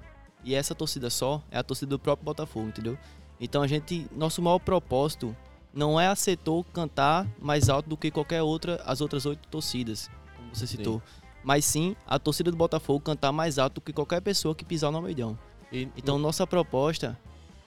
[0.43, 2.97] E essa torcida só é a torcida do próprio Botafogo, entendeu?
[3.39, 5.35] Então a gente, nosso maior propósito
[5.73, 10.09] não é a setor cantar mais alto do que qualquer outra, as outras oito torcidas,
[10.35, 11.01] como você citou.
[11.43, 14.91] Mas sim a torcida do Botafogo cantar mais alto do que qualquer pessoa que pisar
[14.91, 15.37] no Almeidão.
[15.71, 17.17] E, Então nossa proposta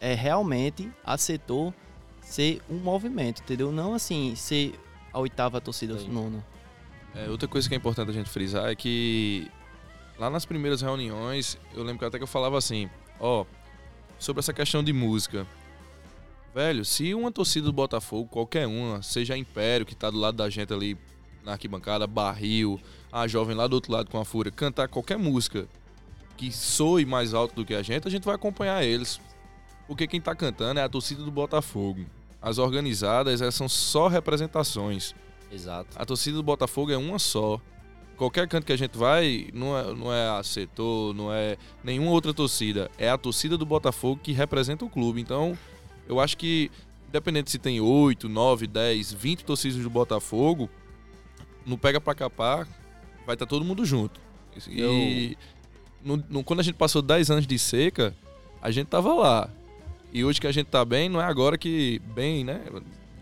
[0.00, 1.72] é realmente a setor
[2.20, 3.72] ser um movimento, entendeu?
[3.72, 4.78] Não assim, ser
[5.12, 6.08] a oitava torcida, Sim.
[6.08, 6.44] nona.
[7.14, 9.50] É, outra coisa que é importante a gente frisar é que
[10.18, 13.44] lá nas primeiras reuniões, eu lembro que até que eu falava assim, ó,
[14.18, 15.46] sobre essa questão de música.
[16.54, 20.36] Velho, se uma torcida do Botafogo, qualquer uma, seja a Império, que tá do lado
[20.36, 20.96] da gente ali
[21.42, 25.68] na arquibancada, Barril, a jovem lá do outro lado com a Fúria, cantar qualquer música
[26.36, 29.20] que soe mais alto do que a gente, a gente vai acompanhar eles.
[29.86, 32.06] Porque quem tá cantando é a torcida do Botafogo.
[32.40, 35.14] As organizadas, elas são só representações.
[35.50, 35.90] Exato.
[35.96, 37.60] A torcida do Botafogo é uma só.
[38.16, 42.10] Qualquer canto que a gente vai, não é, não é a setor, não é nenhuma
[42.12, 42.90] outra torcida.
[42.96, 45.20] É a torcida do Botafogo que representa o clube.
[45.20, 45.58] Então,
[46.08, 46.70] eu acho que,
[47.08, 50.70] independente se tem 8, 9, 10, 20 torcidas do Botafogo,
[51.66, 52.68] no Pega Pra Capar,
[53.26, 54.20] vai estar todo mundo junto.
[54.70, 55.36] E
[56.04, 58.14] no- no- quando a gente passou 10 anos de seca,
[58.62, 59.50] a gente tava lá.
[60.12, 62.60] E hoje que a gente tá bem, não é agora que bem, né?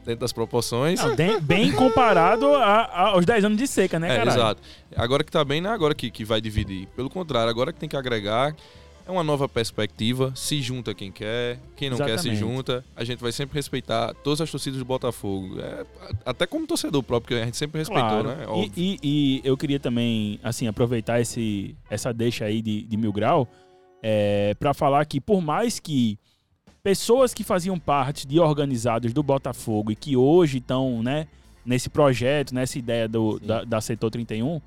[0.05, 0.99] Dentro das proporções.
[1.01, 4.31] Não, bem, comparado a- a- aos 10 anos de seca, né, É, cara?
[4.31, 4.63] exato.
[4.97, 6.89] Agora que tá bem, não é agora que, que vai dividir.
[6.97, 8.55] Pelo contrário, agora que tem que agregar.
[9.05, 10.33] É uma nova perspectiva.
[10.37, 11.59] Se junta quem quer.
[11.77, 12.39] Quem não quer se Exatamente.
[12.39, 12.85] junta.
[12.95, 15.59] A gente vai sempre respeitar todas as torcidas do Botafogo.
[15.61, 15.85] É,
[16.25, 18.29] até como torcedor próprio, que a gente sempre respeitou, Claro.
[18.29, 18.47] né?
[18.77, 18.81] E-.
[18.81, 23.49] E, e eu queria também, assim, aproveitar esse, essa deixa aí de, de Mil Grau
[24.03, 26.17] é, para falar que, por mais que
[26.83, 31.29] pessoas que faziam parte de organizados do Botafogo e que hoje estão, né,
[31.65, 34.61] nesse projeto, nessa ideia do, da, da Setor 31,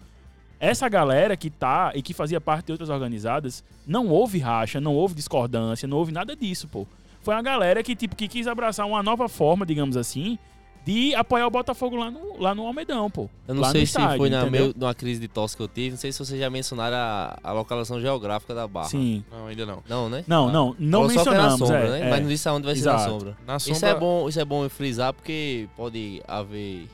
[0.58, 4.96] essa galera que tá e que fazia parte de outras organizadas, não houve racha, não
[4.96, 6.88] houve discordância, não houve nada disso, pô.
[7.22, 10.40] Foi uma galera que, tipo, que quis abraçar uma nova forma, digamos assim,
[10.86, 13.28] de apoiar o Botafogo lá no, lá no Almedão, pô.
[13.48, 15.92] Eu não sei se estádio, foi na meio, numa crise de tosse que eu tive.
[15.92, 18.90] Não sei se vocês já mencionaram a, a localização geográfica da barra.
[18.90, 19.24] Sim.
[19.32, 19.84] Não, ainda não.
[19.90, 20.24] Não, né?
[20.28, 22.08] Não, não, não Falou só que era na mencionamos, sombra, é, né?
[22.08, 22.10] é.
[22.12, 23.10] Mas não disse aonde vai ser na Exato.
[23.12, 23.38] sombra.
[23.48, 23.76] Na sombra...
[23.78, 26.88] Isso é bom, isso é bom frisar porque pode haver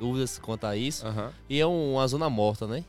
[0.00, 1.06] dúvidas quanto a isso.
[1.48, 2.84] E é um- uma zona morta, né?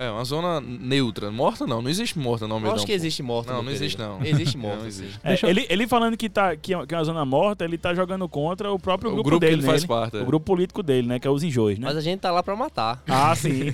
[0.00, 1.30] É, uma zona neutra.
[1.30, 2.76] Morta não, não existe morta no Eu Almedão.
[2.76, 2.96] acho que pô.
[2.96, 3.50] existe morta.
[3.52, 4.18] Não, meu não existe não.
[4.24, 5.20] Existe morta, Não existe.
[5.22, 7.94] É, ele, ele falando que, tá, que, é que é uma zona morta, ele tá
[7.94, 9.68] jogando contra o próprio O grupo, grupo que dele, ele né?
[9.72, 10.16] faz parte.
[10.16, 10.22] é.
[10.22, 11.18] O grupo político dele, né?
[11.18, 11.86] Que é os enjoes, né?
[11.86, 13.02] Mas a gente tá lá pra matar.
[13.06, 13.64] Ah, sim.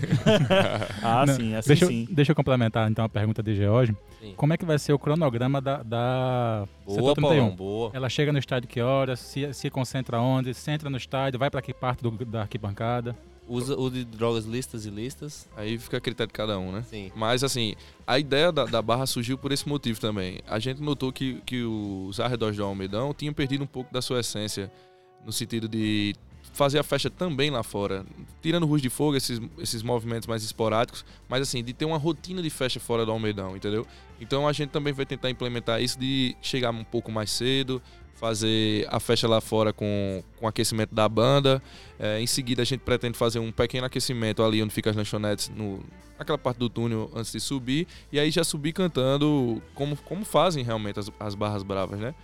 [1.03, 2.09] ah, Não, sim, assim deixa, eu- sim.
[2.11, 3.95] deixa eu complementar então a pergunta de George.
[4.21, 4.33] Sim.
[4.37, 7.23] Como é que vai ser o cronograma da, da Boa, Setor 31?
[7.39, 7.91] Paulão, boa.
[7.95, 9.21] Ela chega no estádio que horas?
[9.21, 10.53] Se, se concentra onde?
[10.55, 11.39] Se entra no estádio?
[11.39, 13.17] Vai para que parte do- da arquibancada?
[13.49, 15.49] Usa o de drogas listas e listas.
[15.57, 16.85] Aí fica a critério de cada um, né?
[16.89, 17.13] Sim.
[17.15, 17.75] Mas assim,
[18.07, 20.41] a ideia da, da barra surgiu por esse motivo também.
[20.47, 24.21] A gente notou que, que os arredores do Almedão tinham perdido um pouco da sua
[24.21, 24.71] essência,
[25.25, 26.15] no sentido de
[26.53, 28.05] fazer a festa também lá fora.
[28.41, 32.43] Tirando Ruas de Fogo, esses, esses movimentos mais esporádicos, mas assim, de ter uma rotina
[32.43, 33.87] de festa fora do Almedão, entendeu?
[34.21, 37.83] Então a gente também vai tentar implementar isso de chegar um pouco mais cedo,
[38.17, 41.63] fazer a festa lá fora com, com aquecimento da banda.
[41.99, 45.51] É, em seguida, a gente pretende fazer um pequeno aquecimento ali onde fica as lanchonetes,
[45.55, 45.81] no,
[46.19, 47.87] naquela parte do túnel antes de subir.
[48.11, 52.15] E aí já subir cantando como, como fazem realmente as, as barras bravas, né?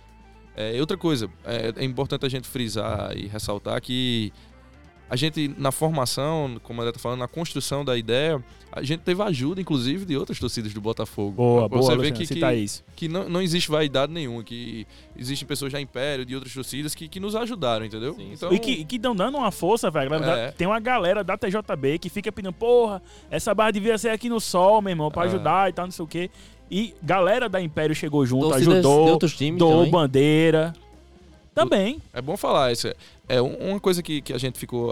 [0.55, 4.31] É, outra coisa, é, é importante a gente frisar e ressaltar que
[5.09, 9.01] a gente, na formação, como a André tá falando, na construção da ideia, a gente
[9.01, 11.31] teve ajuda, inclusive, de outras torcidas do Botafogo.
[11.33, 12.83] Boa, Pra boa, você Luciano, que, cita que, isso.
[12.95, 17.07] que não, não existe vaidade nenhuma, que existem pessoas da Império, de outras torcidas, que,
[17.07, 18.15] que nos ajudaram, entendeu?
[18.15, 18.31] Sim.
[18.33, 20.11] Então, E que, que dão dando uma força, velho.
[20.15, 20.51] É.
[20.51, 24.39] Tem uma galera da TJB que fica pedindo, porra, essa barra devia ser aqui no
[24.39, 25.27] sol, meu irmão, pra É.
[25.27, 26.31] ajudar e tal, não sei o quê.
[26.71, 29.91] E galera da Império chegou junto, Torcidas ajudou, de outros times doou também.
[29.91, 30.73] bandeira.
[31.53, 32.01] Também.
[32.11, 32.87] É bom falar isso.
[33.27, 34.91] É um- uma coisa que, que a gente ficou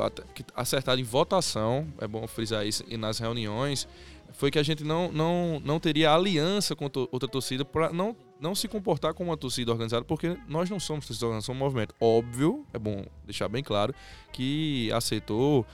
[0.55, 3.87] acertado em votação, é bom frisar isso, e nas reuniões,
[4.33, 8.55] foi que a gente não, não, não teria aliança com outra torcida para não, não
[8.55, 11.93] se comportar como uma torcida organizada, porque nós não somos torcida organizada, somos um movimento.
[11.99, 13.93] Óbvio, é bom deixar bem claro,
[14.31, 15.65] que aceitou,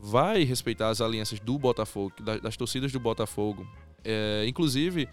[0.00, 3.66] vai respeitar as alianças do Botafogo, da- das torcidas do Botafogo.
[4.04, 5.08] É, inclusive,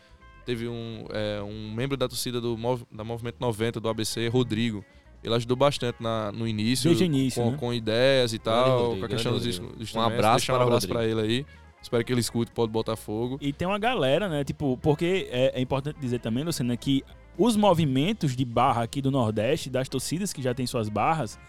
[0.46, 2.58] teve um, é, um membro da torcida do
[2.92, 4.84] da Movimento 90, do ABC, Rodrigo.
[5.24, 7.58] Ele ajudou bastante na, no início, Desde o início, com, né?
[7.58, 10.88] com ideias e tal, Rodrigo, com a questão dos dos Um abraço um para abraço
[10.88, 11.20] pra Rodrigo.
[11.20, 11.46] ele aí.
[11.82, 13.38] Espero que ele escute o Pode Botafogo.
[13.42, 14.44] E tem uma galera, né?
[14.44, 17.04] Tipo, porque é, é importante dizer também, Luciana, que
[17.38, 21.40] os movimentos de barra aqui do Nordeste, das torcidas que já têm suas barras,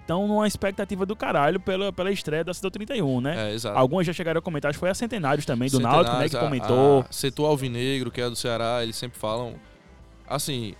[0.00, 3.50] estão numa expectativa do caralho pela, pela estreia da Cidade 31, né?
[3.50, 3.76] É, exato.
[3.76, 6.24] Algumas já chegaram a comentar, acho que foi a Centenários também, do Náutico, né?
[6.24, 7.00] Que Centenários, comentou.
[7.00, 9.54] A, a Setor Alvinegro, que é do Ceará, eles sempre falam.
[10.28, 10.74] Assim.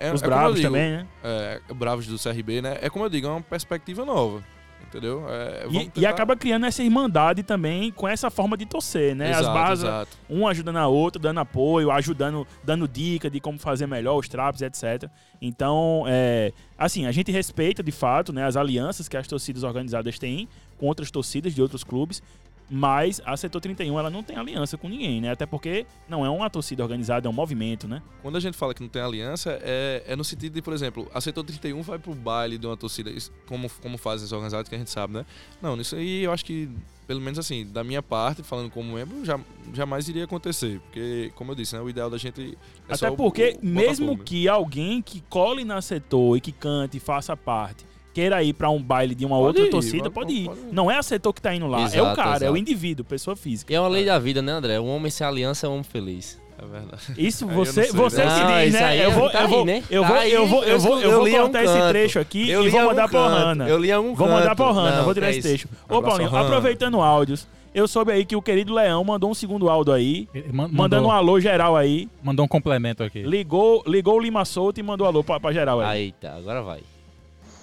[0.00, 1.06] É, os é Bravos digo, também, né?
[1.22, 2.78] É, Bravos do CRB, né?
[2.80, 4.42] É como eu digo, é uma perspectiva nova.
[4.88, 5.26] Entendeu?
[5.28, 9.32] É, E, e acaba criando essa irmandade também com essa forma de torcer, né?
[9.32, 10.18] As Exato, barras, exato.
[10.30, 14.62] um ajudando a outra, dando apoio, ajudando, dando dica de como fazer melhor os traps,
[14.62, 15.10] etc.
[15.42, 20.18] Então, é, assim, a gente respeita de fato né, as alianças que as torcidas organizadas
[20.18, 22.22] têm com outras torcidas de outros clubes,
[22.70, 25.30] mas a Setor 31 ela não tem aliança com ninguém, né?
[25.30, 28.02] Até porque não é uma torcida organizada, é um movimento, né?
[28.22, 31.08] Quando a gente fala que não tem aliança, é, é no sentido de, por exemplo,
[31.14, 34.68] a Setor 31 vai pro baile de uma torcida, isso- como, como fazem as organizadas
[34.68, 35.24] que a gente sabe, né?
[35.62, 36.68] Não, nisso aí eu acho que,
[37.06, 39.40] pelo menos assim, da minha parte, falando como membro, já,
[39.72, 40.78] jamais iria acontecer.
[40.80, 41.80] Porque, como eu disse, né?
[41.80, 44.18] O ideal da gente é Até o- porque, o mesmo né?
[44.24, 47.86] que alguém que cole na setor e que cante e faça parte,
[48.18, 50.44] queira ir pra um baile de uma Pode outra ir, torcida, pode- pode ir.
[50.46, 50.72] pode ir.
[50.72, 52.56] Não é a setor que tá indo lá, é o Exato, cara, é o exato.
[52.58, 53.72] indivíduo, pessoa física.
[53.72, 54.80] E é uma lei da vida, né, André?
[54.80, 56.40] Um homem sem aliança é um homem feliz.
[56.60, 57.02] É verdade.
[57.16, 58.34] Isso você, você né?
[58.34, 58.84] que Não, diz, isso né?
[58.84, 59.82] aí Eu vou, tá eu vou, aí, né?
[59.88, 62.18] eu Tá vou, eu vou, eu eu vou, eu eu vou um cortar esse trecho
[62.18, 63.28] aqui Eu e vou mandar canto.
[63.32, 63.68] Hanna.
[63.68, 65.48] Eu li algum Vou mandar pro Hanna, vou tirar é esse isso.
[65.48, 65.68] trecho.
[65.88, 69.92] Ô, Paulinho, aproveitando áudios, eu soube aí que o querido Leão mandou um segundo áudio
[69.92, 72.08] aí, Ele man- mandando um mandou, alô geral aí.
[72.24, 73.22] mandou um complemento aqui.
[73.22, 76.06] Ligou, ligou o Lima Souto e mandou alô pra, pra geral aí.
[76.06, 76.80] Eita, agora vai.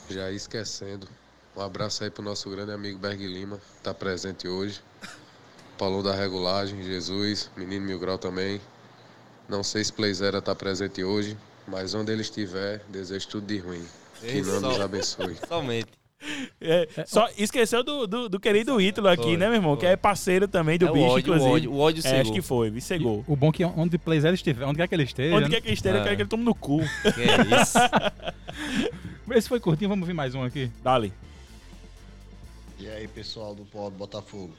[0.10, 1.08] Já esquecendo.
[1.56, 4.82] Um abraço aí pro nosso grande amigo Berg Lima, que tá presente hoje.
[5.78, 8.60] Paulão da Regulagem, Jesus, Menino Mil Grau também.
[9.48, 11.38] Não sei se Playzera tá presente hoje,
[11.68, 13.84] mas onde ele estiver, desejo tudo de ruim.
[14.22, 15.36] Que não nos abençoe.
[15.48, 15.88] Somente.
[16.60, 19.74] É, só esqueceu do, do, do querido Ítalo aqui, Foi, né, meu irmão?
[19.76, 19.82] foi.
[19.82, 21.50] Que é parceiro também do É o bicho, ódio, o inclusive.
[21.52, 23.24] ódio, o ódio É, acho que foi, me cegou.
[23.28, 25.36] O bom é que onde Playzera estiver, onde quer que ele esteja.
[25.36, 25.50] Onde né?
[25.52, 26.04] quer que esteja, eu É.
[26.04, 26.80] quero que ele tome no cu.
[26.80, 27.78] Que é isso?
[29.32, 30.72] Esse foi curtinho, vamos ver mais um aqui.
[30.84, 31.12] Dali.
[32.78, 34.54] E aí, pessoal do Pó do Botafogo?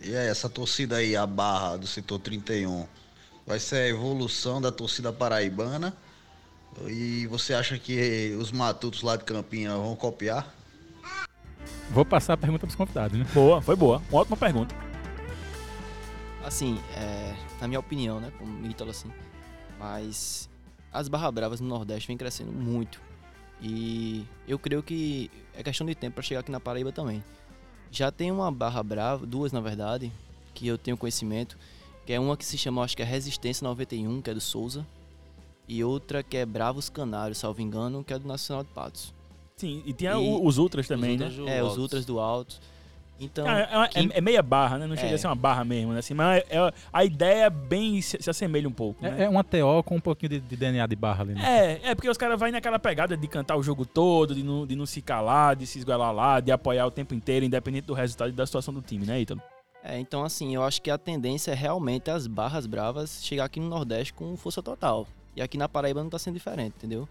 [0.00, 2.86] E aí, essa torcida aí, a barra do setor 31,
[3.44, 5.96] vai ser a evolução da torcida paraibana?
[6.86, 10.54] E você acha que os matutos lá de Campina vão copiar?
[11.90, 13.26] Vou passar a pergunta pros convidados, né?
[13.34, 14.00] Boa, foi boa.
[14.08, 14.72] Uma ótima pergunta.
[16.44, 19.10] Assim, é, na minha opinião, né, como Ítalo, assim,
[19.78, 20.48] mas
[20.92, 23.09] as Barra Bravas no Nordeste vem crescendo muito.
[23.62, 27.22] E eu creio que é questão de tempo para chegar aqui na Paraíba também.
[27.90, 30.10] Já tem uma Barra Brava, duas na verdade,
[30.54, 31.58] que eu tenho conhecimento,
[32.06, 34.86] que é uma que se chama, acho que é Resistência 91, que é do Souza,
[35.68, 39.12] e outra que é Bravos Canários, salvo engano, que é do Nacional de Patos.
[39.56, 41.26] Sim, e tinha E os Ultras também, Os né?
[41.26, 41.82] outros do é, os Altos.
[41.82, 42.60] Ultras do Alto.
[43.20, 44.86] Então, é, é- quem- é meia barra, né?
[44.86, 45.14] Não chega É.
[45.14, 45.98] a ser uma barra mesmo, né?
[45.98, 49.14] Assim, mas é- é- a ideia bem se, se assemelha um pouco, né?
[49.18, 51.42] É, é uma TO com um pouquinho de, de DNA de barra ali, né?
[51.82, 54.66] É, é porque os caras vão naquela pegada de cantar o jogo todo, de não,
[54.66, 57.94] de não se calar, de se esguelar lá, de apoiar o tempo inteiro, independente do
[57.94, 59.40] resultado e da situação do time, né, Ítalo?
[59.82, 63.58] É, então assim, eu acho que a tendência é realmente as barras bravas chegar aqui
[63.60, 65.06] no Nordeste com força total.
[65.34, 67.08] E aqui na Paraíba não tá sendo diferente, entendeu?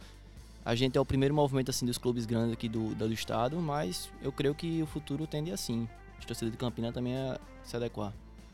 [0.69, 4.09] A gente é o primeiro movimento assim dos clubes grandes aqui do, do estado, mas
[4.21, 5.87] eu creio que o futuro tende assim.
[6.19, 8.13] As torcidas de Campina também a se adequar.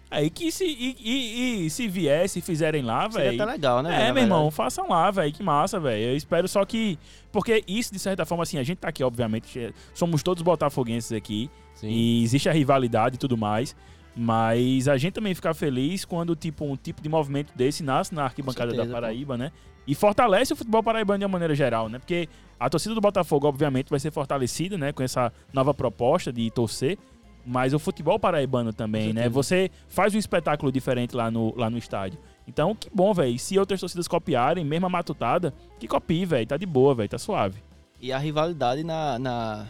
[0.09, 3.41] Aí que se, e, e- e se vier, se fizerem lá, Seria velho.
[3.41, 4.07] até legal, né?
[4.07, 5.33] É, meu irmão, façam lá, velho.
[5.33, 6.09] Que massa, velho.
[6.11, 6.97] Eu espero só que.
[7.31, 9.59] Porque isso, de certa forma, assim, a gente tá aqui, obviamente.
[9.59, 11.49] é, Somos todos botafoguenses aqui.
[11.73, 11.89] Sim.
[11.89, 13.75] E existe a rivalidade e tudo mais.
[14.15, 18.23] Mas a gente também fica feliz quando, tipo, um tipo de movimento desse nasce na
[18.23, 19.01] arquibancada certeza, da pô.
[19.01, 19.51] Paraíba, né?
[19.85, 21.99] E fortalece o futebol paraibano de uma maneira geral, né?
[21.99, 24.93] Porque a torcida do Botafogo, obviamente, vai ser fortalecida, né?
[24.93, 26.97] Com essa nova proposta de torcer.
[27.45, 29.29] Mas o futebol paraibano também, né?
[29.29, 32.17] Você faz um espetáculo diferente lá no, lá no estádio.
[32.47, 33.37] Então, que bom, velho.
[33.37, 36.47] Se outras torcidas copiarem, mesmo a matutada, que copie, velho.
[36.47, 37.09] Tá de boa, velho.
[37.09, 37.61] Tá suave.
[38.01, 39.19] E a rivalidade na.
[39.19, 39.67] na...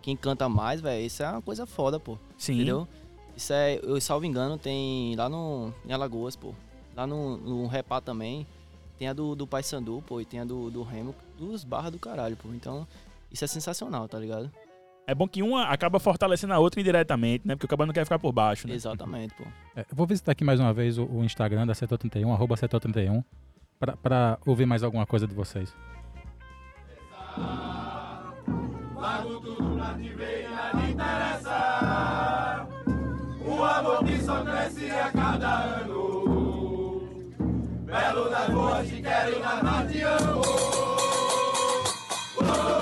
[0.00, 2.16] Quem canta mais, velho, isso é uma coisa foda, pô.
[2.38, 2.54] Sim.
[2.54, 2.88] Entendeu?
[3.40, 6.54] Isso é, eu salvo engano, tem lá no, em Alagoas, pô.
[6.94, 8.46] Lá no, no Repá também.
[8.98, 11.98] Tem a do, do Paysandu, pô, e tem a do, do Remo, dos barras do
[11.98, 12.50] caralho, pô.
[12.52, 12.86] Então,
[13.32, 14.52] isso é sensacional, tá ligado?
[15.06, 17.54] É bom que uma acaba fortalecendo a outra indiretamente, né?
[17.54, 18.74] Porque o cabra não quer ficar por baixo, né?
[18.74, 19.44] Exatamente, pô.
[19.74, 22.58] É, eu vou visitar aqui mais uma vez o, o Instagram da Setor 31, arroba
[22.58, 23.24] Setor 31,
[23.78, 25.74] pra, pra ouvir mais alguma coisa de vocês.
[28.96, 32.19] Largo tudo pra te ver e nada interessa.
[33.60, 37.02] Um amor que só cresce a cada ano.
[37.84, 40.40] Belo das boas, te quero e nada te amo.
[42.40, 42.79] Dizem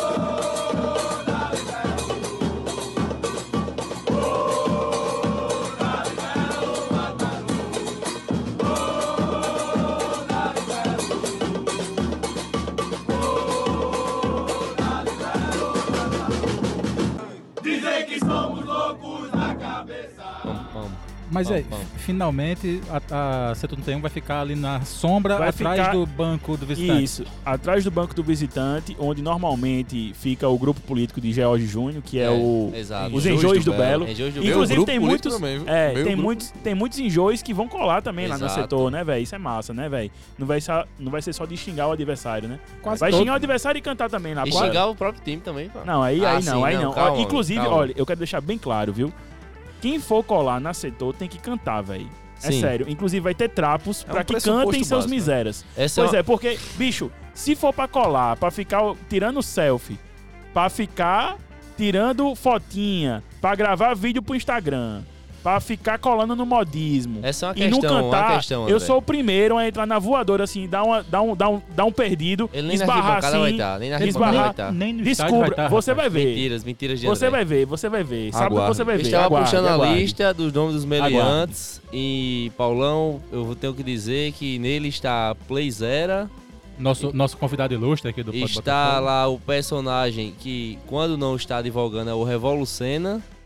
[21.30, 21.84] Mas é, Pam, pam.
[21.96, 26.56] finalmente a, a Setor 31 vai ficar ali na sombra, Vai atrás ficar- do banco
[26.56, 27.02] do visitante.
[27.04, 32.02] Isso, atrás do banco do visitante, onde normalmente fica o grupo político de George Júnior,
[32.02, 33.14] que é, É, o exato.
[33.14, 34.04] os enjoys do do Belo.
[34.06, 34.08] Belo.
[34.12, 36.22] Enjoys do Inclusive tem muitos, também, é, tem grupo.
[36.22, 38.60] muitos, tem muitos enjoys que vão colar também lá no Exato.
[38.62, 39.22] setor, né, velho?
[39.22, 40.10] Isso é massa, né, velho?
[40.38, 42.58] Não vai só, não vai ser só de xingar o adversário, né?
[42.82, 44.68] Quase vai todo- xingar o adversário e cantar também na E quadra.
[44.68, 45.80] xingar o próprio time também, pô.
[45.84, 46.92] Não, aí, Ah, aí não, sim, aí não, não.
[46.92, 47.76] Calma, Inclusive, calma.
[47.76, 49.12] olha, eu quero deixar bem claro, viu?
[49.80, 52.08] Quem for colar na setor tem que cantar, velho.
[52.42, 52.60] É Sim.
[52.60, 52.86] sério.
[52.88, 55.16] Inclusive vai ter trapos É um pra que pressuposto cantem seus básico, né?
[55.16, 55.64] miséras.
[55.76, 59.98] Essa Pois é, é, porque, bicho, se for pra colar, pra ficar tirando selfie,
[60.52, 61.36] pra ficar
[61.76, 65.02] tirando fotinha, pra gravar vídeo pro Instagram,
[65.42, 67.20] pra ficar colando no modismo.
[67.22, 69.86] essa é uma e não questão, cantar, uma questão, eu sou o primeiro a entrar
[69.86, 72.84] na voadora, assim, dar, uma, dar, um, dar, um, dar um perdido, Ele nem na
[72.84, 73.54] esbarrar arquibancada vai assim.
[73.56, 74.72] estar, nem na esbarrar- vai estar.
[74.72, 76.12] Nem no estádio vai Descubra, estar, você rapaz.
[76.12, 76.28] vai ver.
[76.30, 77.36] Mentiras, mentiras de Você André.
[77.38, 78.32] vai ver, você vai ver.
[78.32, 78.76] Sábado Aguarde.
[78.76, 79.04] você vai Eu ver.
[79.04, 79.94] estava Aguarde, puxando a aguarde.
[80.00, 85.34] lista dos nomes dos meliantes e Paulão, eu vou ter que dizer que nele está
[85.46, 86.28] Playzera,
[86.78, 89.04] Nosso, nosso convidado ilustre aqui do está Botafogo.
[89.06, 93.37] lá o personagem que quando não está divulgando é o Revolucena e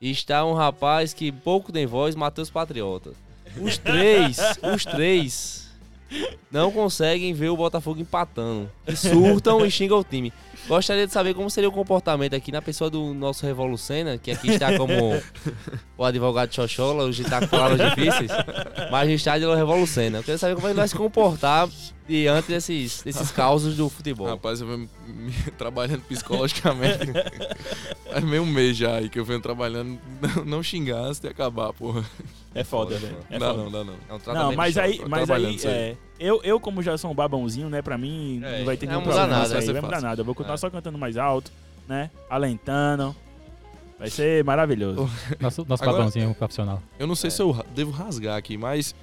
[0.00, 3.12] está um rapaz que pouco tem voz, Matheus Patriota.
[3.60, 4.38] Os três,
[4.74, 5.64] os três
[6.50, 8.70] não conseguem ver o Botafogo empatando.
[8.86, 10.32] E surtam e xingam o time.
[10.66, 14.50] Gostaria de saber como seria o comportamento aqui na pessoa do nosso Revolucena, que aqui
[14.50, 15.20] está como
[15.98, 18.30] o advogado Xoxola, hoje está com palavras difíceis,
[18.90, 20.18] mas no estádio é o Revolucena.
[20.18, 21.68] Eu queria saber como ele vai se comportar
[22.08, 24.26] diante desses, desses causos do futebol.
[24.26, 26.98] Rapaz, eu venho me- trabalhando psicologicamente.
[28.10, 29.98] Faz meio um mês já aí que eu venho trabalhando.
[30.20, 32.04] Não, não xingar antes de acabar, porra.
[32.54, 33.16] É foda, velho.
[33.30, 33.94] É dá não, dá não.
[34.08, 37.68] É um Não, mas aí, mas aí é, eu, eu, como já sou um babãozinho,
[37.68, 39.26] né, pra mim É, não vai ter não nenhum problema.
[39.26, 40.20] nada, vai aí, ser vai mudar nada.
[40.20, 40.58] Eu vou continuar É.
[40.58, 41.50] só cantando mais alto,
[41.88, 43.14] né, alentando.
[43.98, 45.08] Vai ser maravilhoso.
[45.40, 46.80] Nosso, nosso Agora- babãozinho profissional.
[46.98, 48.94] Eu não sei se eu devo rasgar aqui, mas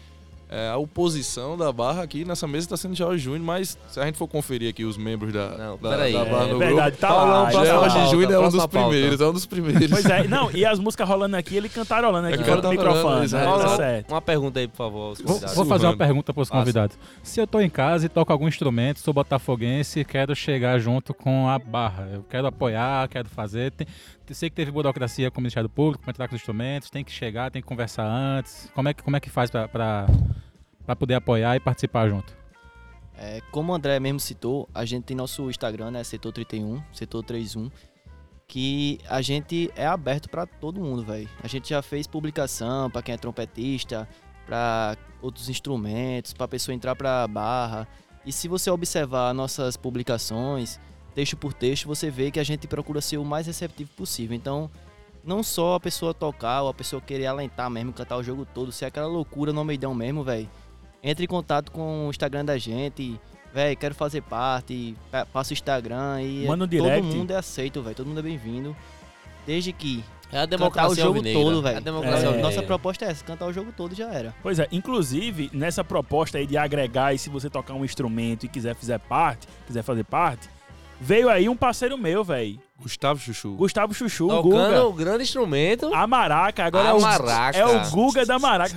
[0.51, 4.05] é, a oposição da Barra aqui nessa mesa está sendo Jorge Júnior, mas se a
[4.05, 7.07] gente for conferir aqui os membros da, Não, da, da Barra É no verdade, tá
[7.07, 7.49] Paulão, lá.
[7.51, 7.65] grupo, tá lá.
[7.89, 9.89] Jorge pauta, Júnior é um dos primeiros, é um dos primeiros.
[9.89, 13.31] Pois é, não, e as músicas rolando aqui, ele cantarolando aqui É cantarolando, microfone.
[13.79, 15.55] né, tá uma pergunta aí, por favor, aos Vou, convidados.
[15.55, 16.99] vou fazer uma pergunta para os convidados.
[17.23, 21.13] Se eu tô em casa e toco algum instrumento, sou botafoguense e quero chegar junto
[21.13, 22.09] com a barra.
[22.13, 23.71] Eu quero apoiar, quero fazer.
[23.71, 23.87] Tem,
[24.33, 27.11] sei que teve burocracia com o Ministério Público para entrar com os instrumentos, tem que
[27.11, 28.71] chegar, tem que conversar antes.
[28.73, 30.07] Como é que, como é que faz para
[30.97, 32.35] poder apoiar e participar junto?
[33.17, 36.03] É, como o André mesmo citou, a gente tem nosso Instagram, né?
[36.03, 37.69] Setor 31, Setor 31,
[38.47, 41.29] que a gente é aberto pra todo mundo, velho.
[41.43, 44.07] A gente já fez publicação pra quem é trompetista,
[44.45, 47.87] pra outros instrumentos, pra pessoa entrar pra barra.
[48.25, 50.79] E se você observar nossas publicações,
[51.13, 54.35] texto por texto, você vê que a gente procura ser o mais receptivo possível.
[54.35, 54.69] Então,
[55.23, 58.71] não só a pessoa tocar ou a pessoa querer alentar mesmo, cantar o jogo todo,
[58.71, 60.49] ser aquela loucura no meidão mesmo, velho
[61.03, 63.19] entre em contato com o Instagram da gente.
[63.51, 64.95] Véi, quero fazer parte.
[65.09, 67.07] pa- Passa o Instagram e Manda um todo direct.
[67.07, 67.95] mundo é aceito, velho.
[67.95, 68.75] Todo mundo é bem-vindo.
[69.43, 71.81] Desde que É a cantar o democracia jogo todo, É a velho.
[71.85, 72.25] democracia É.
[72.27, 72.41] alvinegra.
[72.55, 74.35] Nossa proposta é essa, cantar o jogo todo e já era.
[74.43, 78.47] Pois é, inclusive, nessa proposta aí de agregar e se você tocar um instrumento e
[78.47, 80.47] quiser fazer parte, quiser fazer parte,
[81.01, 82.59] veio aí um parceiro meu, velho.
[82.79, 83.55] Gustavo Chuchu.
[83.55, 84.85] Gustavo Chuchu, o Tocando Guga.
[84.85, 85.93] o grande instrumento.
[85.93, 87.57] A maraca, agora A é o maraca.
[87.57, 88.75] É o Guga da maraca.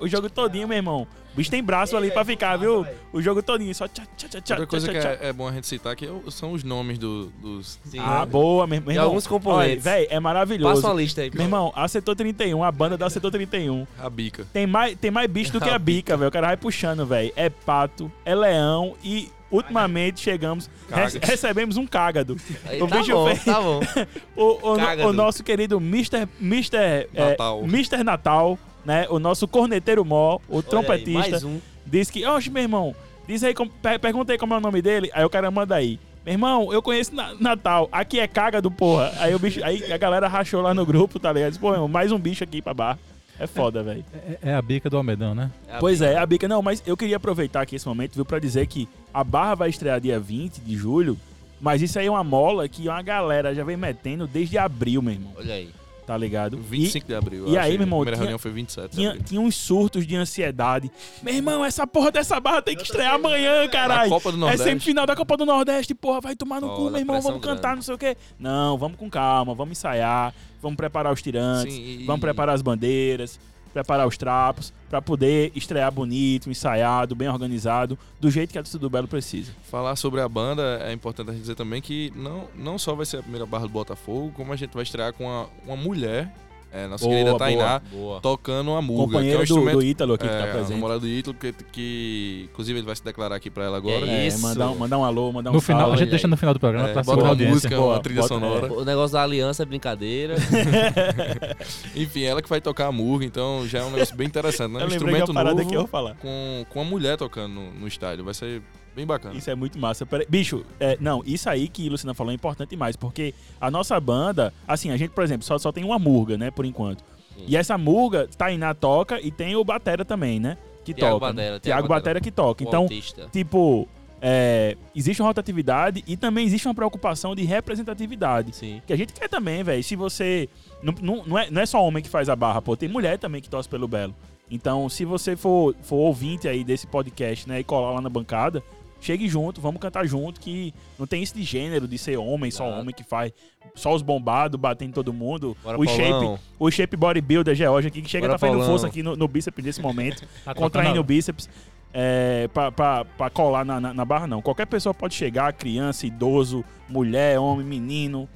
[0.00, 1.06] O jogo todinho, meu irmão.
[1.38, 2.84] O bicho tem braço ali pra ficar, viu?
[3.12, 5.52] O jogo todinho, só tchá, tchá, tchá, tchá, Outra coisa que é, é bom a
[5.52, 7.78] gente citar que é o- são os nomes do- dos.
[7.84, 8.00] Sim.
[8.00, 9.06] Ah, boa, meu, meu E irmão.
[9.06, 9.84] alguns componentes.
[9.84, 10.74] Véi, é maravilhoso.
[10.82, 11.30] Passa uma lista aí.
[11.32, 13.86] Meu irmão, a Setor 31, a banda da Setor 31.
[13.96, 14.44] A bica.
[14.52, 16.28] Tem mais, tem mais bicho do que a bica, velho.
[16.28, 17.32] O cara vai puxando, velho.
[17.36, 22.36] É pato, é leão e ultimamente chegamos, rece- recebemos um cágado.
[22.66, 23.80] Aí, o tá bicho bom, fez- tá bom.
[24.36, 26.28] O, o, o nosso querido Mr.
[26.40, 26.76] Mr.
[26.76, 27.62] é, Natal.
[27.62, 28.02] Mr.
[28.02, 29.06] Natal, né?
[29.10, 31.60] O nosso corneteiro mó, o trompetista, um.
[31.86, 32.94] disse que, oxe, meu irmão,
[33.26, 35.10] diz aí, como- per- pergunta aí como é o nome dele.
[35.12, 35.98] Aí o cara manda aí.
[36.24, 37.88] Meu irmão, eu conheço Na- Natal.
[37.90, 39.12] Aqui é caga do porra.
[39.18, 41.50] Aí, o bicho, aí a galera rachou lá no grupo, tá ligado?
[41.50, 42.98] Disse, Pô, irmão, mais um bicho aqui pra bar.
[43.40, 44.04] É foda, velho.
[44.42, 45.50] É, é a bica do Almedão, né?
[45.70, 46.10] a Pois bica.
[46.10, 46.48] é, a bica.
[46.48, 49.70] Não, mas eu queria aproveitar aqui esse momento, viu, pra dizer que a barra vai
[49.70, 51.16] estrear dia 20 de julho.
[51.60, 55.14] Mas isso aí é uma mola que uma galera já vem metendo desde abril, meu
[55.14, 55.32] irmão.
[55.36, 55.70] Olha aí.
[56.08, 56.56] Tá ligado?
[56.56, 57.48] 25 de abril.
[57.48, 60.06] e aí, meu irmão, A primeira tinha- reunião foi 27 de Tinha, tinha uns surtos
[60.06, 60.90] de ansiedade.
[61.22, 64.10] Meu irmão, essa porra dessa barra tem que estrear amanhã, caralho.
[64.50, 67.60] É semifinal da Copa do Nordeste, porra, vai tomar no cu, meu irmão, vamos cantar,
[67.60, 67.76] grande.
[67.76, 68.16] não sei o quê.
[68.38, 70.32] Não, vamos com calma, vamos ensaiar,
[70.62, 73.38] vamos preparar os tirantes, Sim, e- vamos preparar as bandeiras,
[73.72, 78.80] preparar os trapos, pra poder estrear bonito, ensaiado, bem organizado, do jeito que a torcida
[78.80, 79.52] do Belo precisa.
[79.70, 83.06] Falar sobre a banda, é importante a gente dizer também que não, não só vai
[83.06, 86.32] ser a primeira barra do Botafogo, como a gente vai estrear com uma, uma mulher,
[86.72, 87.38] é, nossa Boa, querida.
[87.38, 88.20] Tainá, Boa.
[88.20, 90.48] tocando a murga, que é um Companheiro do, do Ítalo aqui que é, tá a
[90.48, 90.70] presente.
[90.72, 94.06] namorada do Ítalo, que, que inclusive ele vai se declarar aqui pra ela agora.
[94.06, 94.40] É É, isso.
[94.42, 95.98] mandar, um- mandar um alô, mandar um No final, a salve.
[95.98, 97.54] gente deixa no final do programa É, pra bota a uma audiência.
[97.54, 98.72] música, Boa, uma trilha bota- sonora.
[98.72, 100.34] O negócio da aliança é brincadeira.
[101.94, 104.80] Enfim, ela que vai tocar a murga, então já é um negócio bem interessante, né?
[104.82, 106.14] Eu Um de instrumento uma parada novo que eu falar.
[106.16, 108.24] com, com a mulher tocando no, no estádio.
[108.24, 108.62] Vai ser
[108.94, 109.36] bem bacana.
[109.36, 110.06] Isso é muito massa.
[110.28, 113.98] Bicho, é, não, isso aí que a Luciana falou é importante demais, porque a nossa
[114.00, 117.04] banda, assim, a gente, por exemplo, só, só tem uma murga, né, por enquanto.
[117.36, 117.44] Sim.
[117.46, 120.56] E essa murga, Tainá toca e tem o Batera também, né?
[120.84, 121.26] Que Tiago toca.
[121.26, 121.32] né?
[121.32, 122.64] Batera, Tiago Tiago Batera que toca.
[122.64, 123.28] Então, autista.
[123.30, 123.86] tipo,
[124.20, 128.54] é, existe uma rotatividade e também existe uma preocupação de representatividade.
[128.56, 128.82] Sim.
[128.86, 129.82] Que a gente quer também, velho.
[129.84, 130.48] Se você.
[130.82, 132.76] Não, não, não, é, não é só homem que faz a barra, pô.
[132.76, 134.14] Tem mulher também que torce pelo Belo.
[134.50, 138.62] Então, se você for, for ouvinte aí desse podcast, né, e colar lá na bancada,
[139.00, 142.68] chegue junto, vamos cantar junto, que não tem isso de gênero, de ser homem, só
[142.68, 143.32] homem que faz.
[143.74, 145.56] Só os bombados batendo todo mundo.
[145.62, 148.70] Bora, o shape, o shape bodybuilder George aqui, que chega Bora, tá fazendo Paulão.
[148.72, 151.48] força aqui no, no bíceps nesse momento Tá contraindo o bíceps
[151.92, 154.42] é, pra colar na, na, na barra, não.
[154.42, 158.28] Qualquer pessoa pode chegar, criança, idoso, mulher, homem, menino.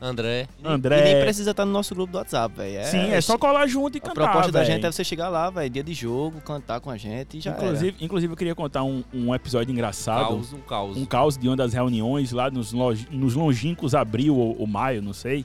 [0.00, 0.48] André.
[0.64, 1.00] André.
[1.00, 2.84] E nem precisa estar no nosso grupo do WhatsApp, velho.
[2.86, 4.72] Sim, é só colar junto e A cantar, proposta da véi.
[4.72, 7.50] gente é você chegar lá, velho, dia de jogo, cantar com a gente e já
[7.52, 7.62] era.
[7.64, 10.28] Inclusive, inclusive, eu queria contar um, um episódio engraçado.
[10.28, 10.96] Caos, um caos.
[10.96, 15.02] Um caos de uma das reuniões lá nos, log- nos longínquos abril ou, ou maio,
[15.02, 15.44] não sei.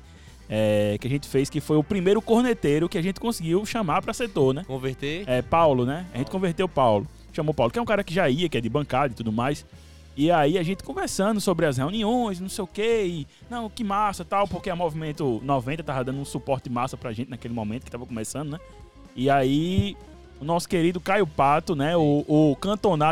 [0.50, 4.02] é, que a gente fez, que foi o primeiro corneteiro que a gente conseguiu chamar
[4.02, 4.64] pra setor, né?
[4.68, 5.24] Converter.
[5.28, 6.06] É, Paulo, né?
[6.14, 7.08] A gente converteu o Paulo.
[7.34, 9.16] Chamou o Paulo, que é um cara que já ia, que é de bancada e
[9.16, 9.66] tudo mais.
[10.18, 13.84] E aí a gente conversando sobre as reuniões, não sei o quê, e não, que
[13.84, 17.84] massa tal, porque a Movimento 90 tava dando um suporte massa pra gente naquele momento
[17.84, 18.60] que tava começando, né?
[19.16, 19.98] E aí
[20.40, 21.96] o nosso querido Caio Pato, né?
[21.98, 22.58] O, o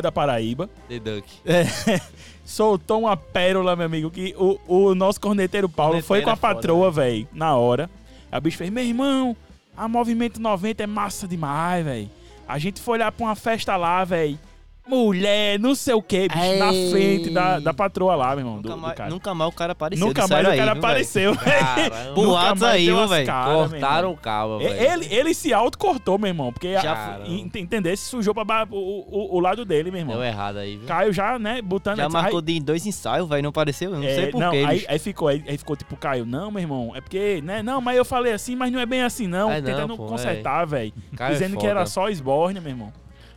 [0.02, 1.28] da Paraíba, The Duck.
[2.46, 6.38] soltou uma pérola, meu amigo, que o, o nosso corneteiro Paulo foi com a é
[6.38, 7.90] patroa, velho, na hora.
[8.32, 9.36] O bicho fez, meu irmão,
[9.76, 12.10] a Movimento 90 é massa demais, velho.
[12.48, 14.38] A gente foi lá pra uma festa lá, velho.
[14.86, 16.92] Mulher, não sei o que, bicho, na Ei.
[16.92, 19.10] frente da, da patroa lá, meu irmão, do, Nunca, do mais, cara.
[19.10, 20.06] nunca mais o cara apareceu.
[20.08, 22.28] Nunca mais o cara viu, apareceu, velho.
[22.34, 23.28] Mais aí, deu viu, as velho?
[23.32, 24.74] Cortaram o cabo, velho.
[24.76, 29.40] Ele, ele se autocortou, meu irmão, porque Já- entender se sujou pra o, o, o
[29.40, 30.16] lado dele, meu irmão.
[30.16, 30.86] Deu errado aí, viu?
[30.88, 31.98] Caio já, né, botando...
[31.98, 33.92] Já aí- marcou de dois ensaios, velho, não apareceu?
[33.92, 36.52] Eu não É, sei porquê, não, aí, aí ficou, aí, aí ficou tipo, Caio, não,
[36.52, 39.28] meu irmão, é porque, né, não, mas eu falei assim, mas não é bem assim,
[39.28, 39.50] não.
[39.50, 40.94] É, não, tentando pô, consertar, velho.
[41.18, 42.92] É Dizendo que era só esbórnia, meu irmão.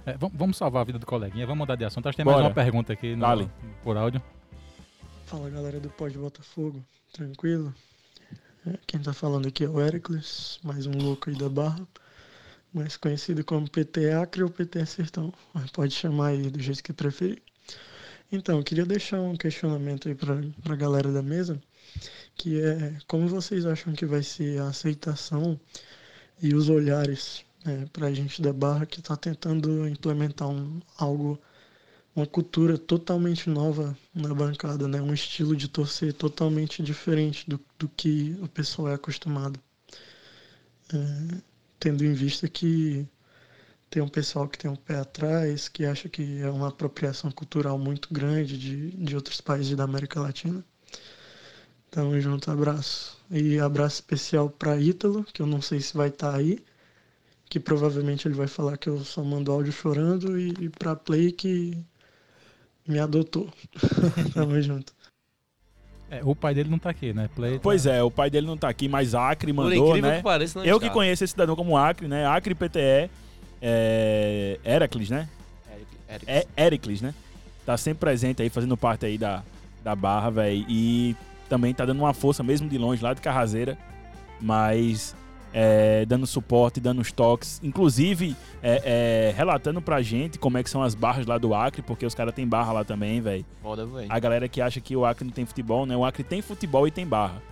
[0.07, 2.09] É, vamos- salvar a vida do coleguinha, vamos mudar de assunto.
[2.09, 2.37] Acho que tem Bora.
[2.39, 3.51] mais uma pergunta aqui no, Dale.
[3.83, 4.23] por áudio.
[5.27, 7.75] Fala galera do Pós Botafogo, tranquilo?
[8.67, 11.87] É, Quem tá falando aqui é o Heracles, mais um louco aí da Barra,
[12.73, 16.93] mais conhecido como PT Acre ou PT Sertão, mas pode chamar aí do jeito que
[16.93, 17.43] preferir.
[18.31, 21.61] Então, eu queria deixar um questionamento aí pra, pra galera da mesa,
[22.37, 25.59] que é como vocês acham que vai ser a aceitação
[26.43, 31.39] e os olhares né, pra gente da Barra que tá tentando implementar um, algo
[32.17, 35.03] uma cultura totalmente nova na bancada, né?
[35.03, 39.61] Um estilo de torcer totalmente diferente do, do que o pessoal é acostumado.
[40.95, 41.43] É,
[41.79, 43.07] tendo em vista que
[43.91, 47.79] tem um pessoal que tem um pé atrás, que acha que é uma apropriação cultural
[47.79, 50.65] muito grande de, de outros países da América Latina.
[51.91, 53.19] Tamo junto, abraço.
[53.31, 56.65] E abraço especial para Ítalo, que eu não sei se vai estar aí,
[57.49, 61.33] que provavelmente ele vai falar que eu só mando áudio chorando, e, e para Play
[61.33, 61.77] que
[62.87, 63.49] me adotou.
[64.35, 64.93] Tamo junto.
[66.11, 67.29] É, o pai dele não tá aqui, né?
[67.35, 70.17] Play, Pois é, o pai dele não tá aqui, mas Acre mandou, incrível né?
[70.19, 70.89] que pareça, Eu está.
[70.89, 72.25] que conheço esse cidadão como Acre, né?
[72.25, 73.11] Acre PTE,
[73.61, 74.61] é...
[74.65, 75.29] Heracles, né?
[76.27, 77.13] É Heracles, né?
[77.65, 79.43] Tá sempre presente aí, fazendo parte aí da,
[79.83, 80.65] da barra, velho.
[80.69, 81.17] E
[81.49, 83.77] também tá dando uma força, mesmo de longe, lá de Carrazeira.
[84.41, 85.17] Mas
[85.53, 90.71] é, dando suporte, dando os toques, inclusive é, é, relatando pra gente como é que
[90.71, 93.45] são as barras lá do Acre, porque os caras têm barra lá também, velho.
[94.09, 95.97] A galera que acha que o Acre não tem futebol, né?
[95.97, 97.43] O Acre tem futebol e tem barra.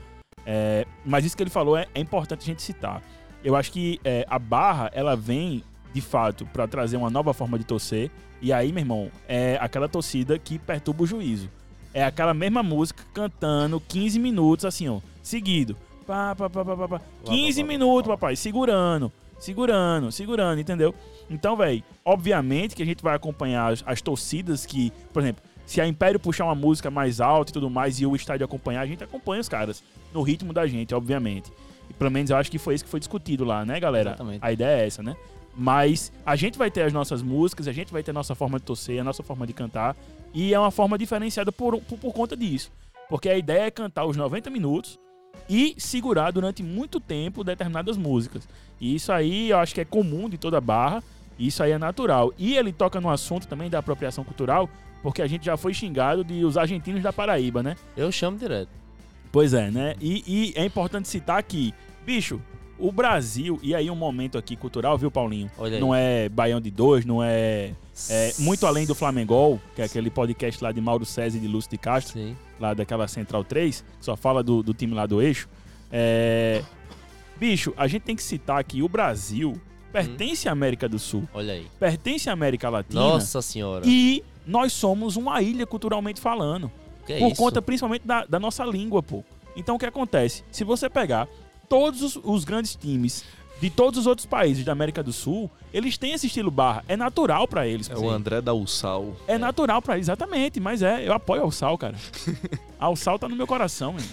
[0.47, 3.03] É, mas isso que ele falou é, é importante a gente citar.
[3.43, 7.59] Eu acho que é, a barra, ela vem, de fato, pra trazer uma nova forma
[7.59, 8.11] de torcer.
[8.41, 11.51] E aí, meu irmão, é aquela torcida que perturba o juízo.
[11.93, 15.77] É aquela mesma música cantando 15 minutos, assim, ó, seguido.
[16.07, 17.01] Pá, pá, pá, pá, pá, pá.
[17.25, 20.95] 15 minutos, papai, segurando, segurando, segurando, entendeu?
[21.31, 25.81] Então, velho, obviamente que a gente vai acompanhar as, as torcidas que, por exemplo, se
[25.81, 28.87] a Império puxar uma música mais alta e tudo mais e o estádio acompanhar, a
[28.87, 29.83] gente acompanha os caras
[30.13, 31.51] no ritmo da gente, obviamente.
[31.89, 34.11] E pelo menos eu acho que foi isso que foi discutido lá, né, galera?
[34.11, 34.39] Exatamente.
[34.43, 35.17] A ideia é essa, né?
[35.57, 38.59] Mas a gente vai ter as nossas músicas, a gente vai ter a nossa forma
[38.59, 39.97] de torcer, a nossa forma de cantar.
[40.33, 42.71] E é uma forma diferenciada por, por, por conta disso.
[43.09, 44.99] Porque a ideia é cantar os 90 minutos
[45.49, 48.49] e segurar durante muito tempo determinadas músicas.
[48.81, 51.03] E isso aí eu acho que é comum de toda barra.
[51.39, 52.33] E isso aí é natural.
[52.39, 54.69] E ele toca no assunto também da apropriação cultural,
[55.03, 57.77] porque a gente já foi xingado de os argentinos da Paraíba, né?
[57.97, 58.69] Eu chamo direto.
[59.33, 59.97] Pois é, né?
[60.01, 61.75] E, e é importante citar que,
[62.07, 62.41] bicho,
[62.79, 65.51] o Brasil, e aí um momento aqui cultural, viu, Paulinho?
[65.57, 65.81] Olha aí.
[65.81, 67.73] Não é Baião de Dois, não é,
[68.11, 71.49] é Muito Além do Flamengol, que é aquele podcast lá de Mauro César e de
[71.49, 72.37] Lúcio de Castro, Sim.
[72.59, 75.49] lá daquela Central 3, que só fala do, do time lá do eixo.
[75.91, 76.63] É...
[77.37, 79.61] Bicho, a gente tem que citar que o Brasil
[79.93, 81.67] pertence à América do Sul, Olha aí.
[81.79, 83.01] pertence à América Latina.
[83.01, 83.85] Nossa senhora.
[83.87, 86.71] E nós somos uma ilha culturalmente falando.
[87.07, 89.23] Que é por conta principalmente da, da nossa língua, pô.
[89.57, 90.43] Então o que acontece?
[90.51, 91.29] Se você pegar
[91.75, 93.25] todos os, os grandes times
[93.61, 96.85] de todos os outros países da América do Sul, eles têm esse estilo barra.
[96.87, 97.91] É natural pra eles.
[97.91, 99.17] É o André da Ussal.
[99.27, 100.61] É natural pra eles, exatamente.
[100.61, 101.97] Mas é, eu apoio ao Sal, cara.
[102.79, 104.07] Ao Sal tá no meu coração, mano.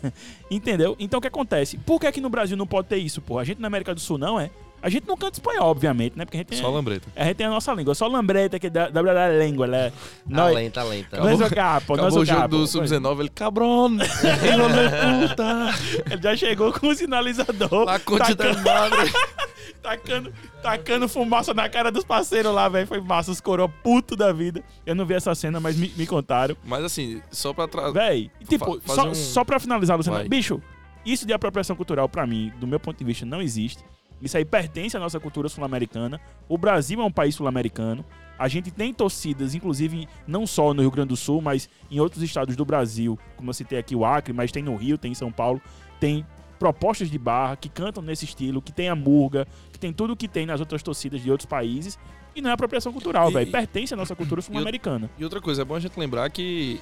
[0.50, 0.96] Entendeu?
[0.98, 1.76] Então o que acontece?
[1.76, 3.38] Por que aqui no Brasil não pode ter isso, pô?
[3.38, 4.50] A gente na América do Sul não é?
[4.84, 6.26] A gente não canta espanhol, obviamente, né?
[6.26, 7.08] Porque a gente tem, Só lambreta.
[7.16, 7.94] a gente tem a nossa língua.
[7.94, 9.90] Só lambreta que da, da, da língua, né?
[10.26, 11.16] Nós, Talenta, talenta.
[11.20, 12.56] nós o capo, nós Acabou o o jogo capo.
[12.58, 15.74] do Sub-19, ele, cabrão, filho de puta.
[16.10, 17.84] Ele já chegou com o sinalizador.
[17.86, 19.12] La concha da tacando, madre.
[19.82, 20.32] tacando,
[20.62, 22.86] tacando fumaça na cara dos parceiros lá, velho.
[22.86, 24.62] Foi massa, os coroa puto da vida.
[24.84, 26.54] Eu não vi essa cena, mas me, me contaram.
[26.62, 27.92] Mas assim, só pra trás.
[27.92, 30.28] Véi, tipo, só, um- só pra finalizar, Luciano, Vai.
[30.28, 30.60] bicho,
[31.06, 33.82] isso de apropriação cultural, pra mim, do meu ponto de vista, não existe.
[34.24, 36.20] Isso aí pertence à nossa cultura sul-americana.
[36.48, 38.04] O Brasil é um país sul-americano.
[38.38, 42.22] A gente tem torcidas, inclusive, não só no Rio Grande do Sul, mas em outros
[42.22, 45.14] estados do Brasil, como eu citei aqui o Acre, mas tem no Rio, tem em
[45.14, 45.60] São Paulo,
[46.00, 46.26] tem
[46.58, 50.26] propostas de barra que cantam nesse estilo, que tem a murga, que tem tudo que
[50.26, 51.98] tem nas outras torcidas de outros países.
[52.34, 53.50] E não é apropriação cultural, velho.
[53.50, 55.08] Pertence à nossa cultura sul-americana.
[55.16, 56.80] E outra coisa, é bom a gente lembrar que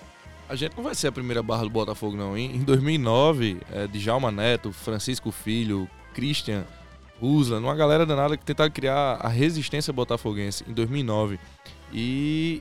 [0.49, 2.38] a gente não vai ser a primeira barra do Botafogo, não.
[2.38, 6.64] Em 2009, é, Djalma Neto, Francisco Filho, Christian,
[7.22, 11.38] Ruslan, uma galera danada que tentaram criar a resistência botafoguense em 2009.
[11.92, 12.60] E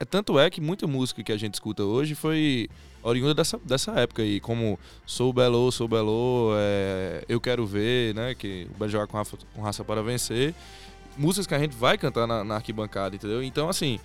[0.00, 2.68] é tanto é que muita música que a gente escuta hoje foi
[3.00, 4.76] oriunda dessa, dessa época aí, como
[5.06, 9.38] Sou Belo, Sou Belo, é, Eu Quero Ver, né, que o Belo jogar com raça,
[9.54, 10.52] com raça para vencer.
[11.16, 13.40] Músicas que a gente vai cantar na, na arquibancada, entendeu?
[13.40, 14.00] Então, assim,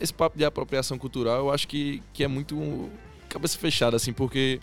[0.00, 2.90] esse papo de apropriação cultural, eu acho que, que é muito
[3.28, 4.60] cabeça fechada, assim, porque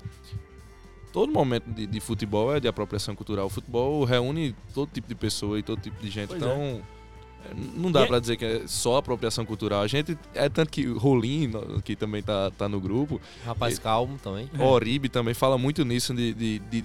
[1.14, 3.46] todo momento de, de futebol é de apropriação cultural.
[3.46, 6.28] O futebol reúne todo tipo de pessoa e todo tipo de gente.
[6.30, 6.82] Pois então,
[7.46, 9.82] é, não dá E é- pra dizer que é só apropriação cultural.
[9.82, 11.52] A gente, é tanto que o Rolim,
[11.86, 14.50] que também tá, tá no grupo, Rapaz calmo também.
[14.58, 14.62] É.
[14.62, 16.84] o Oribe também fala muito nisso de, de, de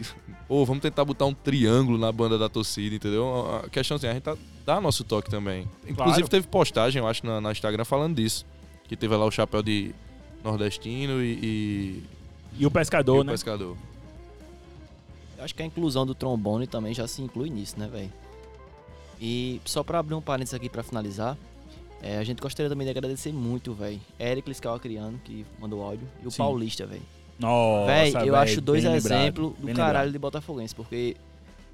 [0.48, 3.60] "Ô, vamos tentar botar um triângulo na banda da torcida, entendeu?
[3.64, 5.62] A questão assim, a gente tá, dá nosso toque também.
[5.88, 6.28] Inclusive Claro.
[6.28, 8.44] teve postagem, eu acho, na, na Instagram falando disso.
[8.88, 9.94] Que teve lá o chapéu de
[10.42, 12.02] nordestino e, e,
[12.58, 13.32] E o e pescador, o né?
[13.32, 13.76] pescador.
[15.38, 18.12] Eu acho que a inclusão do trombone também já se inclui nisso, né, velho?
[19.20, 21.38] E só pra abrir um parênteses aqui pra finalizar,
[22.02, 24.00] é, a gente gostaria também de agradecer muito, velho.
[24.18, 26.38] Eric Calcriano, que mandou áudio, e o Sim.
[26.38, 27.02] Paulista, velho.
[27.38, 29.76] Nossa, Véi, eu véi, acho dois exemplos do caralho
[30.06, 30.12] lembrado.
[30.12, 31.16] de Botafoguense, porque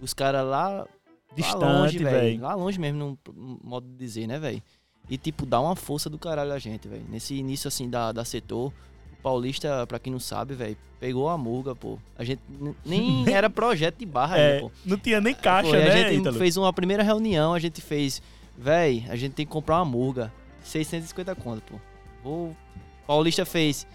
[0.01, 0.87] os caras lá, lá
[1.35, 2.21] Distante, longe, velho.
[2.21, 2.43] velho.
[2.43, 4.63] Lá longe mesmo, num modo de dizer, né, velho?
[5.09, 7.05] E, tipo, dá uma força do caralho a gente, velho.
[7.09, 8.73] Nesse início, assim, da, da setor,
[9.25, 11.99] Paulista, pra quem não sabe, velho, pegou a murga, pô.
[12.17, 12.43] A gente
[12.85, 14.71] nem era projeto de barra É, ainda, pô.
[14.85, 16.39] não tinha nem caixa, Foi, né, a gente Ítalo?
[16.39, 18.21] fez uma primeira reunião, a gente fez,
[18.57, 20.31] véi, a gente tem que comprar uma murga,
[20.63, 22.29] 650 conto, pô.
[22.29, 22.57] O
[23.07, 23.87] Paulista fez,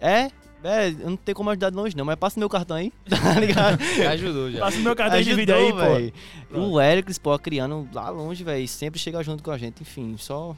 [0.00, 2.92] é, velho, eu não tenho como ajudar de longe não, mas passa meu cartão aí,
[3.08, 3.80] tá ligado?
[3.96, 4.58] Já ajudou já.
[4.58, 6.12] Passa o meu cartão de Ajudou, vídeo aí,
[6.52, 6.58] pô.
[6.58, 10.56] O Ericles, pô, criando lá longe, velho, sempre chega junto com a gente, enfim, só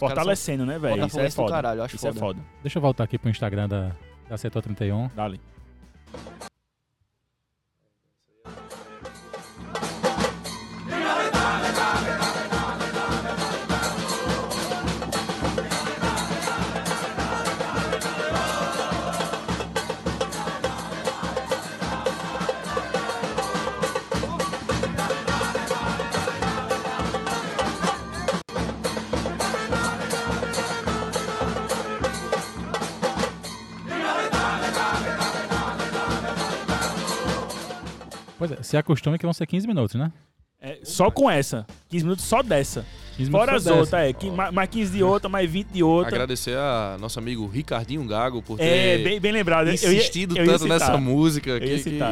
[0.00, 1.06] Fortalecendo, né, velho?
[1.06, 1.52] Isso é foda.
[1.52, 2.20] caralho, acho Isso é foda.
[2.20, 2.40] foda.
[2.62, 3.92] Deixa eu voltar aqui pro Instagram da,
[4.28, 5.08] da Setor 31.
[5.14, 5.40] Dale.
[38.40, 40.10] Pois é, se acostume que vão ser 15 minutos, né?
[40.62, 41.66] É, só com essa.
[41.88, 42.84] 15 minutos só dessa.
[43.16, 44.12] 15 Fora as outras, é.
[44.12, 46.08] qui- mais mais 15 de outra, mais 20 de outra.
[46.14, 49.68] Agradecer a nosso amigo Ricardinho Gago por ter É, bem, bem lembrado.
[49.68, 50.78] Eu ia- insistido eu ia tanto citar.
[50.80, 52.02] nessa música que, que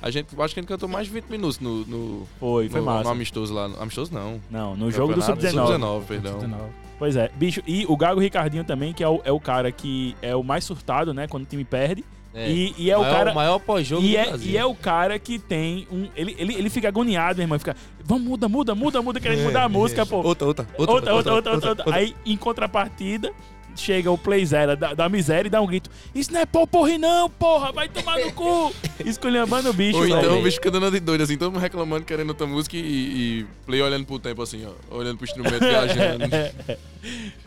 [0.00, 2.78] a gente acho que a gente cantou mais de 20 minutos no, no, Foi, foi
[2.80, 3.04] no, massa.
[3.04, 3.64] no amistoso lá.
[3.80, 4.40] Amistoso não.
[4.48, 5.66] Não, no jogo do Campeonato Sub-19.
[5.66, 6.38] Sub-19, perdão.
[6.38, 6.62] 19.
[7.00, 7.62] Pois é, bicho.
[7.66, 10.64] E o Gago Ricardinho também, que é o, é o cara que é o mais
[10.64, 11.26] surtado, né?
[11.26, 12.04] Quando o time perde.
[12.38, 12.48] É.
[12.48, 13.34] E, e é o maior, cara.
[13.34, 16.08] maior pós-jogo E é, e é o cara que tem um.
[16.14, 17.58] Ele, ele, ele fica agoniado, meu irmão.
[17.58, 17.74] Fica.
[18.04, 20.18] Vamos, muda, muda, muda, muda, querendo mudar a música, pô.
[20.22, 21.94] Outra, outra, Outra, outra, outra, outra, outra.
[21.94, 23.32] Aí, em contrapartida,
[23.80, 25.90] chega o Play Zero da, da miséria e dá um grito.
[26.14, 28.72] Isso não é pô, porra, não, porra, vai tomar no cu.
[29.04, 32.04] Esculhambando o bicho, Ou então o bicho fica dando de doido, assim, todo mundo reclamando,
[32.04, 34.96] querendo outra música e, e play olhando pro tempo, assim, ó.
[34.96, 36.24] Olhando pro instrumento, viajando.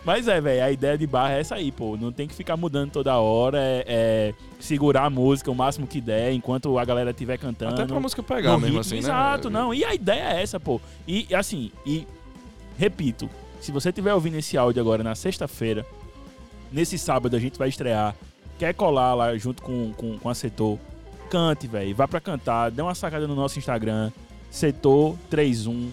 [0.06, 1.98] Mas é, velho, a ideia de barra é essa aí, pô.
[1.98, 6.00] Não tem que ficar mudando toda hora, é, é segurar a música o máximo que
[6.00, 7.74] der, enquanto a galera estiver cantando.
[7.74, 8.80] Até pra música pegar mesmo, ritmo.
[8.80, 9.00] assim, né?
[9.00, 9.74] Exato, não.
[9.74, 10.80] E a ideia é essa, pô.
[11.08, 12.06] E e assim, e
[12.78, 13.30] repito,
[13.62, 15.86] se você estiver ouvindo esse áudio agora na sexta-feira,
[16.72, 18.16] nesse sábado a gente vai estrear,
[18.58, 20.80] quer colar lá junto com, com, com a Setor,
[21.30, 21.96] cante, velho.
[21.96, 24.12] Vá pra cantar, dê uma sacada no nosso Instagram,
[24.52, 25.90] Setor31.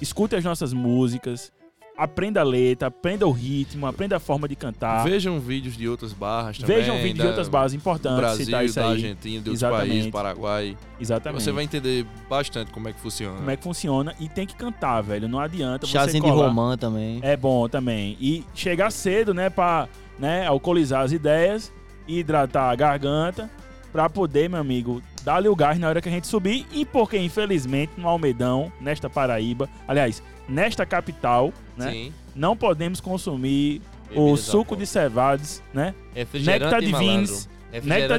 [0.00, 1.52] Escute as nossas músicas,
[1.96, 5.04] aprenda a letra, aprenda o ritmo, aprenda a forma de cantar.
[5.04, 6.76] Vejam vídeos de outras barras também.
[6.76, 8.90] Vejam vídeos de da- outras bases do importantes, Brasil, citar isso da aí.
[8.92, 9.88] Argentina, de outros Exatamente.
[9.90, 10.76] países, Paraguai.
[11.00, 11.42] Exatamente.
[11.42, 13.36] Você vai entender bastante como é que funciona.
[13.36, 15.28] Como é que funciona e tem que cantar, velho.
[15.28, 16.48] Não adianta você Chazinho de colar.
[16.48, 17.20] romã também.
[17.22, 18.16] É bom também.
[18.20, 19.88] E chegar cedo, né, pra
[20.18, 21.72] né, alcoolizar as ideias,
[22.08, 23.50] hidratar a garganta,
[23.92, 26.66] pra poder, meu amigo, dar-lhe o gás na hora que a gente subir.
[26.72, 32.12] E porque, infelizmente, no Almedão, nesta Paraíba, aliás, nesta capital, né, Sim.
[32.34, 33.80] não podemos consumir
[34.10, 34.78] o Bebidas suco alcoólicas.
[34.88, 35.94] de cevados, né?
[36.10, 36.80] E de Refrigerante Nectar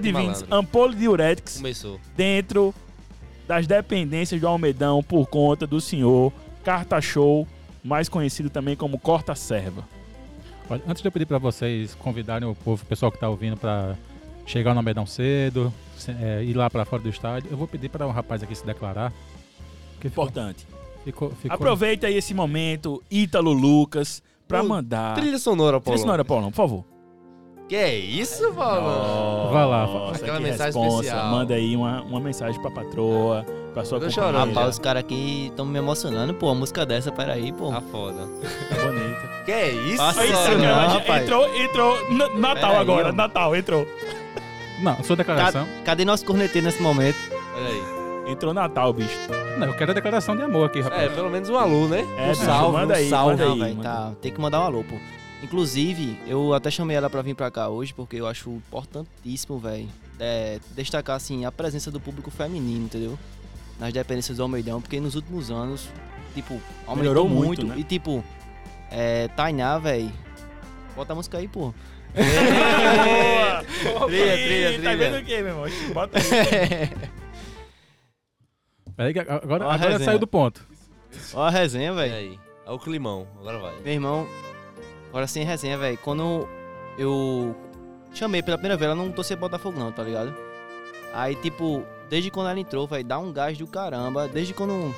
[0.01, 0.47] de e Vins, malandro.
[0.55, 1.99] ampolo diuréticos Começou.
[2.15, 2.73] dentro
[3.47, 7.47] das dependências do Almedão por conta do senhor Carta Show,
[7.84, 9.88] mais conhecido também como Corta Serva.
[10.67, 13.55] Olha, antes de eu pedir pra vocês convidarem o povo, o pessoal que tá ouvindo,
[13.55, 13.95] pra
[14.47, 15.71] chegar no Almedão cedo,
[16.19, 18.65] é, ir lá pra fora do estádio, eu vou pedir para um rapaz aqui se
[18.65, 19.13] declarar.
[20.01, 20.65] Que ficou, Importante.
[21.06, 25.16] Ficou, ficou, Aproveita aí esse momento, Ítalo Lucas, pra Ô, mandar.
[25.16, 25.84] Trilha sonora, Paulo.
[25.84, 26.86] Trilha sonora, Paulão, por favor.
[27.68, 29.51] Que é isso, Paulo?
[29.51, 31.03] Vai lá, Nossa, aquela que mensagem responsa.
[31.03, 31.32] especial.
[31.32, 33.43] Manda aí uma, uma mensagem pra patroa,
[33.74, 34.12] pra sua Tô companheira.
[34.38, 36.49] chorando Rapaz, os caras aqui estão me emocionando, pô.
[36.49, 37.72] A música dessa, peraí, pô.
[37.72, 38.20] Tá foda.
[38.70, 39.43] Tá bonita.
[39.45, 39.97] Que é isso?
[39.97, 40.97] Passa Aí, não, sacanagem.
[40.99, 41.24] rapaz.
[41.24, 42.12] entrou, entrou.
[42.36, 43.12] Natal Pera aí, agora, ó.
[43.14, 43.88] Natal, entrou.
[44.84, 45.68] Não, sua declaração.
[45.84, 47.18] Cadê nosso corneteiro nesse momento?
[47.56, 47.95] Olha aí.
[48.28, 49.15] Entrou Natal, bicho.
[49.59, 51.03] Não, eu quero a declaração de amor aqui, rapaz.
[51.03, 51.99] É, pelo menos um alô, né?
[52.17, 53.32] É, um bicho, salve, manda um aí, salve.
[53.32, 53.49] manda aí.
[53.59, 54.11] Não, velho, tá.
[54.21, 54.95] Tem que mandar um alô, pô.
[55.43, 59.88] Inclusive, eu até chamei ela pra vir pra cá hoje, porque eu acho importantíssimo, velho,
[60.19, 63.17] é, destacar, assim, a presença do público feminino, entendeu?
[63.80, 65.88] Nas dependências do Almeidão, porque nos últimos anos,
[66.34, 66.53] tipo,
[66.88, 67.65] aumentou Melhorou muito, muito.
[67.67, 67.76] né?
[67.78, 68.23] E, tipo,
[68.89, 70.11] é, Tainá, velho,
[70.95, 71.71] bota a música aí, pô.
[72.15, 74.07] Boa!
[74.07, 74.97] Trilha, trilha, Tá trilha.
[74.97, 75.65] vendo o quê, meu irmão?
[75.93, 76.23] Bota aí.
[78.96, 80.00] Peraí que agora, agora resenha.
[80.00, 80.66] saiu do ponto.
[81.34, 82.16] Ó a resenha, Olha velho.
[82.16, 82.39] aí.
[82.66, 83.28] É o climão.
[83.39, 83.76] Agora vai.
[83.82, 84.28] Meu irmão,
[85.10, 85.98] agora sem resenha, velho.
[86.00, 86.48] Quando
[86.98, 87.56] eu
[88.14, 90.34] chamei pela primeira vez, ela não torcia Botafogo, não, tá ligado?
[91.14, 94.28] Aí, tipo, desde quando ela entrou, velho, dá um gás do caramba.
[94.28, 94.93] Desde quando,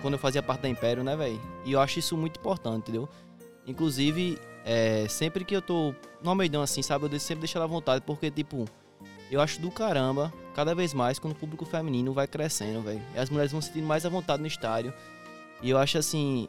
[0.00, 1.40] quando eu fazia parte da Império, né, velho?
[1.64, 3.08] E eu acho isso muito importante, entendeu?
[3.66, 7.04] Inclusive, é, sempre que eu tô no Almeidão assim, sabe?
[7.04, 8.64] Eu de- sempre deixo ela à vontade, porque, tipo,
[9.34, 13.02] eu acho do caramba, cada vez mais, quando o público feminino vai crescendo, velho.
[13.14, 14.92] E as mulheres vão se sentindo mais à vontade no estádio.
[15.62, 16.48] E eu acho assim,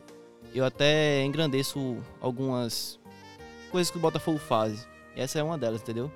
[0.54, 3.00] eu até engrandeço algumas
[3.72, 4.88] coisas que o Botafogo faz.
[5.16, 6.12] E essa é uma delas, entendeu?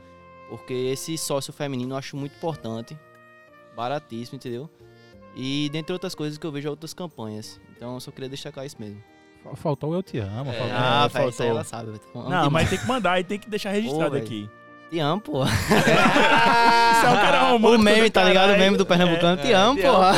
[0.50, 2.98] Porque esse sócio feminino eu acho muito importante,
[3.76, 4.70] baratíssimo, entendeu?
[5.36, 7.60] E dentre outras coisas que eu vejo outras campanhas.
[7.76, 9.02] Então eu só queria destacar isso mesmo.
[9.44, 10.50] Fa- Faltou o Eu Te Amo.
[10.50, 10.54] É.
[10.58, 11.30] faltou- ah, faltou.
[11.30, 12.02] isso aí ela sabe.
[12.16, 14.26] Não, mas tem que mandar e tem que deixar registrado Ô, velho.
[14.26, 14.50] aqui.
[14.90, 15.44] Te amo, pô.
[15.46, 15.56] Isso
[17.06, 18.54] é um cara romântico o meme, tá ligado?
[18.54, 19.42] O meme do Pernambucano.
[19.42, 20.14] te amo, te porra.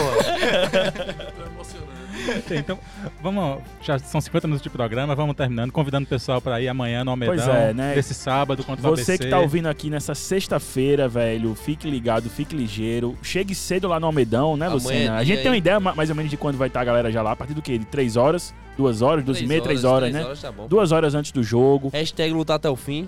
[2.51, 2.77] Então,
[3.23, 3.63] vamos.
[3.81, 7.09] Já são 50 minutos de programa, vamos terminando, convidando o pessoal para ir amanhã no
[7.09, 7.33] Almedão.
[7.35, 7.95] Pois é, né?
[7.95, 9.17] Desse sábado contra o Você ABC.
[9.23, 13.17] que tá ouvindo aqui nessa sexta-feira, velho, fique ligado, fique ligeiro.
[13.23, 15.15] Chegue cedo lá no Almedão, né, Lucena?
[15.15, 16.85] é A gente tem uma ideia ma- mais ou menos de quando vai estar a
[16.85, 17.31] galera já lá.
[17.31, 17.79] A partir do quê?
[17.79, 18.53] De três horas?
[18.77, 19.23] Duas horas?
[19.23, 20.23] Duas e meia, três horas, né?
[20.39, 20.67] tá bom.
[20.67, 21.89] Duas horas antes do jogo.
[21.91, 23.07] Hashtag lutar até o fim.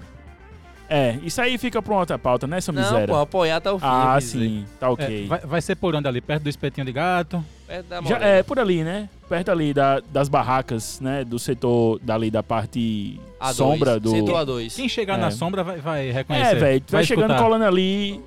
[0.93, 3.07] É, isso aí fica pra uma outra pauta, né, essa Não, miséria?
[3.07, 3.85] pô, apoiar até o fim.
[3.87, 5.25] ah, sim, tá É, ok.
[5.27, 6.19] vai, vai ser por onde ali?
[6.19, 7.41] Perto do espetinho de gato.
[7.65, 9.07] Perto da Já, é, por ali, né?
[9.29, 11.23] Perto ali da- das barracas, né?
[11.23, 13.53] Do setor dali da parte A2.
[13.53, 14.09] sombra do.
[14.11, 14.75] Setor A2.
[14.75, 15.21] Quem chegar É.
[15.21, 16.51] na sombra vai, vai reconhecer.
[16.51, 17.41] É, velho, tu vai chegando escutar.
[17.43, 18.19] colando ali.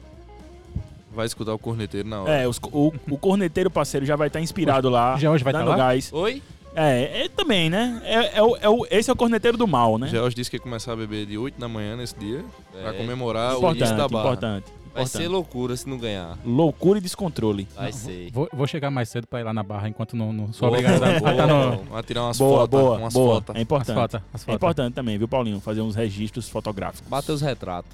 [1.14, 2.32] Vai escutar o corneteiro na hora.
[2.32, 5.16] É, os- o, o corneteiro parceiro já vai estar inspirado lá.
[5.18, 5.76] Já hoje vai estar lá?
[5.76, 6.10] gás.
[6.12, 6.42] Oi?
[6.75, 8.01] É, é também, né?
[8.05, 10.09] É, é o, é o- esse é o corneteiro do mal, né?
[10.09, 12.93] George disse que ia começar a beber de 8 da manhã nesse dia pra É.
[12.95, 14.25] comemorar o Importante, início da barra.
[14.25, 14.64] importante.
[14.95, 15.22] Vai importante.
[15.22, 16.39] ser loucura se não ganhar.
[16.45, 17.66] Loucura e descontrole.
[17.75, 18.31] Vai ser.
[18.33, 20.79] Vou, vou chegar mais cedo pra ir lá na barra enquanto não, não sou Boa,
[20.81, 21.77] obrigado a boa, estar no.
[21.91, 23.35] Vai tirar umas boa, fotos, boa, umas boa.
[23.35, 23.55] fotos.
[23.55, 23.97] É As importante.
[23.97, 25.61] fotos, as É importante também, viu, Paulinho?
[25.61, 27.09] Fazer uns registros fotográficos.
[27.09, 27.91] Bater os retratos.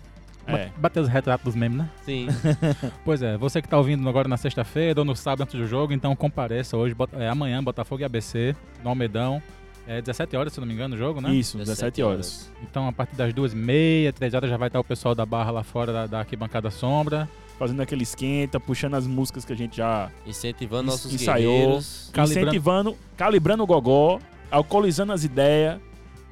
[0.47, 0.68] É.
[0.76, 1.88] Bater os retratos dos memes, né?
[2.05, 2.26] Sim.
[3.05, 5.93] Pois é, você que tá ouvindo agora na sexta-feira ou no sábado antes do jogo,
[5.93, 9.43] então compareça hoje, bota- é, amanhã, Botafogo e ABC, no Almedão.
[9.86, 11.32] É 17 horas, se não me engano, o jogo, né?
[11.34, 12.51] Isso, 17 horas.
[12.62, 15.26] Então, a partir das duas e meia, três horas, já vai estar o pessoal da
[15.26, 17.28] barra lá fora da, da arquibancada sombra.
[17.59, 21.80] Fazendo aquele esquenta, puxando as músicas que a gente já Incentivando nossos ensaiou.
[22.12, 24.18] Calibrando- incentivando, calibrando o gogó,
[24.51, 25.78] alcoolizando as ideias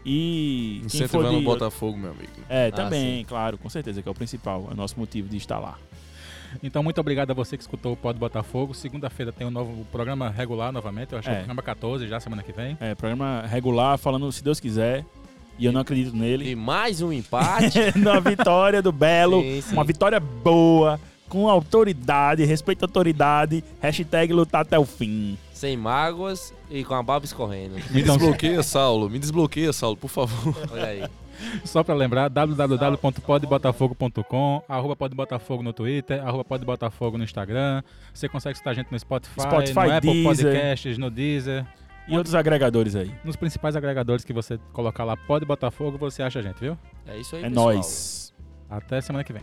[0.09, 0.81] e.
[0.85, 2.31] Incentivando de- o Botafogo, meu amigo.
[2.49, 5.37] É, Ah, também, claro, com certeza, que é o principal, é o nosso motivo de
[5.37, 5.77] estar lá.
[6.63, 8.73] Então, muito obrigado a você que escutou o Pod Botafogo.
[8.73, 11.41] Segunda-feira tem um novo programa regular novamente, eu acho que é É.
[11.41, 12.77] o programa 14 já, semana que vem.
[12.81, 15.05] É, programa regular, falando se Deus quiser,
[15.59, 16.51] e eu não acredito nele.
[16.51, 17.79] E mais um empate.
[17.99, 19.73] Na vitória do Belo, Sim, sim.
[19.75, 20.99] uma vitória boa,
[21.29, 25.37] com autoridade, respeito à autoridade, hashtag lutar até o fim.
[25.59, 27.75] Sem mágoas e com a barba escorrendo.
[27.91, 29.11] Me desbloqueia, Saulo.
[29.11, 30.55] Me desbloqueia, Saulo, por favor.
[30.71, 31.05] Olha aí.
[31.65, 37.83] Só pra lembrar, www.podbotafogo.com, arroba podbotafogo no Twitter, arroba podbotafogo no Instagram.
[38.13, 40.47] Você consegue escutar a gente no Spotify, Spotify, no Apple Deezer.
[40.53, 41.65] Podcasts, no Deezer.
[42.09, 43.13] E outros agregadores aí.
[43.25, 46.79] Nos principais agregadores que você colocar lá Pod Botafogo, você acha a gente, viu?
[47.07, 47.67] É isso aí, É pessoal.
[47.67, 48.33] nóis.
[48.71, 49.43] Até semana que vem.